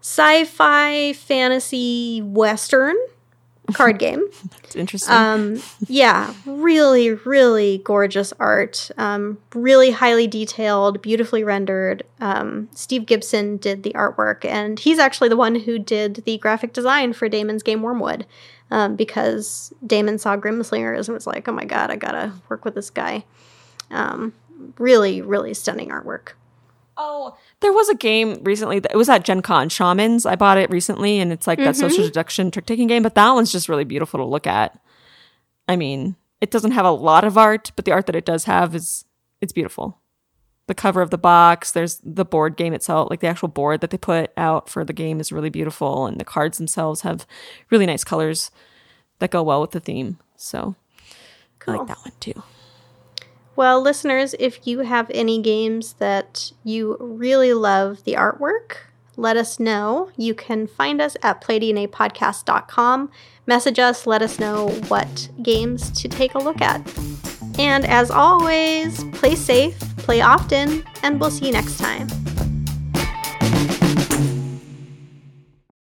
sci-fi 0.00 1.12
fantasy 1.12 2.22
western 2.22 2.96
card 3.72 3.98
game. 3.98 4.24
It's 4.70 4.76
interesting. 4.76 5.12
Um, 5.12 5.60
yeah, 5.88 6.32
really, 6.46 7.10
really 7.10 7.78
gorgeous 7.78 8.32
art. 8.38 8.88
Um, 8.96 9.38
really 9.52 9.90
highly 9.90 10.28
detailed, 10.28 11.02
beautifully 11.02 11.42
rendered. 11.42 12.04
Um, 12.20 12.68
Steve 12.72 13.04
Gibson 13.04 13.56
did 13.56 13.82
the 13.82 13.90
artwork, 13.94 14.44
and 14.44 14.78
he's 14.78 15.00
actually 15.00 15.28
the 15.28 15.36
one 15.36 15.56
who 15.56 15.76
did 15.76 16.22
the 16.24 16.38
graphic 16.38 16.72
design 16.72 17.12
for 17.14 17.28
Damon's 17.28 17.64
game 17.64 17.82
Wormwood. 17.82 18.26
Um, 18.70 18.94
because 18.94 19.74
Damon 19.84 20.18
saw 20.18 20.36
Grimslingers 20.36 21.08
and 21.08 21.14
was 21.16 21.26
like, 21.26 21.48
"Oh 21.48 21.52
my 21.52 21.64
god, 21.64 21.90
I 21.90 21.96
gotta 21.96 22.34
work 22.48 22.64
with 22.64 22.76
this 22.76 22.90
guy." 22.90 23.24
Um, 23.90 24.32
really, 24.78 25.20
really 25.20 25.52
stunning 25.54 25.88
artwork. 25.88 26.34
Oh, 27.02 27.34
there 27.60 27.72
was 27.72 27.88
a 27.88 27.94
game 27.94 28.44
recently 28.44 28.78
that 28.78 28.92
it 28.92 28.96
was 28.96 29.08
at 29.08 29.24
Gen 29.24 29.40
Con 29.40 29.70
Shamans. 29.70 30.26
I 30.26 30.36
bought 30.36 30.58
it 30.58 30.68
recently 30.68 31.18
and 31.18 31.32
it's 31.32 31.46
like 31.46 31.58
that 31.58 31.74
mm-hmm. 31.74 31.80
social 31.80 32.04
deduction 32.04 32.50
trick 32.50 32.66
taking 32.66 32.88
game, 32.88 33.02
but 33.02 33.14
that 33.14 33.32
one's 33.32 33.50
just 33.50 33.70
really 33.70 33.84
beautiful 33.84 34.18
to 34.18 34.24
look 34.24 34.46
at. 34.46 34.78
I 35.66 35.76
mean, 35.76 36.16
it 36.42 36.50
doesn't 36.50 36.72
have 36.72 36.84
a 36.84 36.90
lot 36.90 37.24
of 37.24 37.38
art, 37.38 37.72
but 37.74 37.86
the 37.86 37.92
art 37.92 38.04
that 38.04 38.16
it 38.16 38.26
does 38.26 38.44
have 38.44 38.74
is 38.74 39.06
it's 39.40 39.52
beautiful. 39.52 39.98
The 40.66 40.74
cover 40.74 41.00
of 41.00 41.08
the 41.08 41.16
box, 41.16 41.72
there's 41.72 42.02
the 42.04 42.26
board 42.26 42.58
game 42.58 42.74
itself, 42.74 43.08
like 43.08 43.20
the 43.20 43.28
actual 43.28 43.48
board 43.48 43.80
that 43.80 43.88
they 43.88 43.98
put 43.98 44.30
out 44.36 44.68
for 44.68 44.84
the 44.84 44.92
game 44.92 45.20
is 45.20 45.32
really 45.32 45.50
beautiful 45.50 46.04
and 46.04 46.20
the 46.20 46.24
cards 46.24 46.58
themselves 46.58 47.00
have 47.00 47.26
really 47.70 47.86
nice 47.86 48.04
colors 48.04 48.50
that 49.20 49.30
go 49.30 49.42
well 49.42 49.62
with 49.62 49.70
the 49.70 49.80
theme. 49.80 50.18
So 50.36 50.76
I 51.66 51.70
like 51.72 51.88
that 51.88 51.98
one 51.98 52.12
too. 52.20 52.42
Well, 53.60 53.82
listeners, 53.82 54.34
if 54.38 54.66
you 54.66 54.78
have 54.78 55.10
any 55.12 55.38
games 55.38 55.92
that 55.98 56.52
you 56.64 56.96
really 56.98 57.52
love 57.52 58.04
the 58.04 58.14
artwork, 58.14 58.76
let 59.18 59.36
us 59.36 59.60
know. 59.60 60.10
You 60.16 60.32
can 60.34 60.66
find 60.66 60.98
us 60.98 61.14
at 61.22 61.42
playdnapodcast.com. 61.42 63.10
Message 63.44 63.78
us, 63.78 64.06
let 64.06 64.22
us 64.22 64.38
know 64.38 64.70
what 64.88 65.28
games 65.42 65.90
to 66.00 66.08
take 66.08 66.34
a 66.34 66.38
look 66.38 66.62
at. 66.62 66.80
And 67.58 67.84
as 67.84 68.10
always, 68.10 69.04
play 69.12 69.34
safe, 69.34 69.78
play 69.98 70.22
often, 70.22 70.82
and 71.02 71.20
we'll 71.20 71.30
see 71.30 71.44
you 71.44 71.52
next 71.52 71.76
time. 71.78 72.08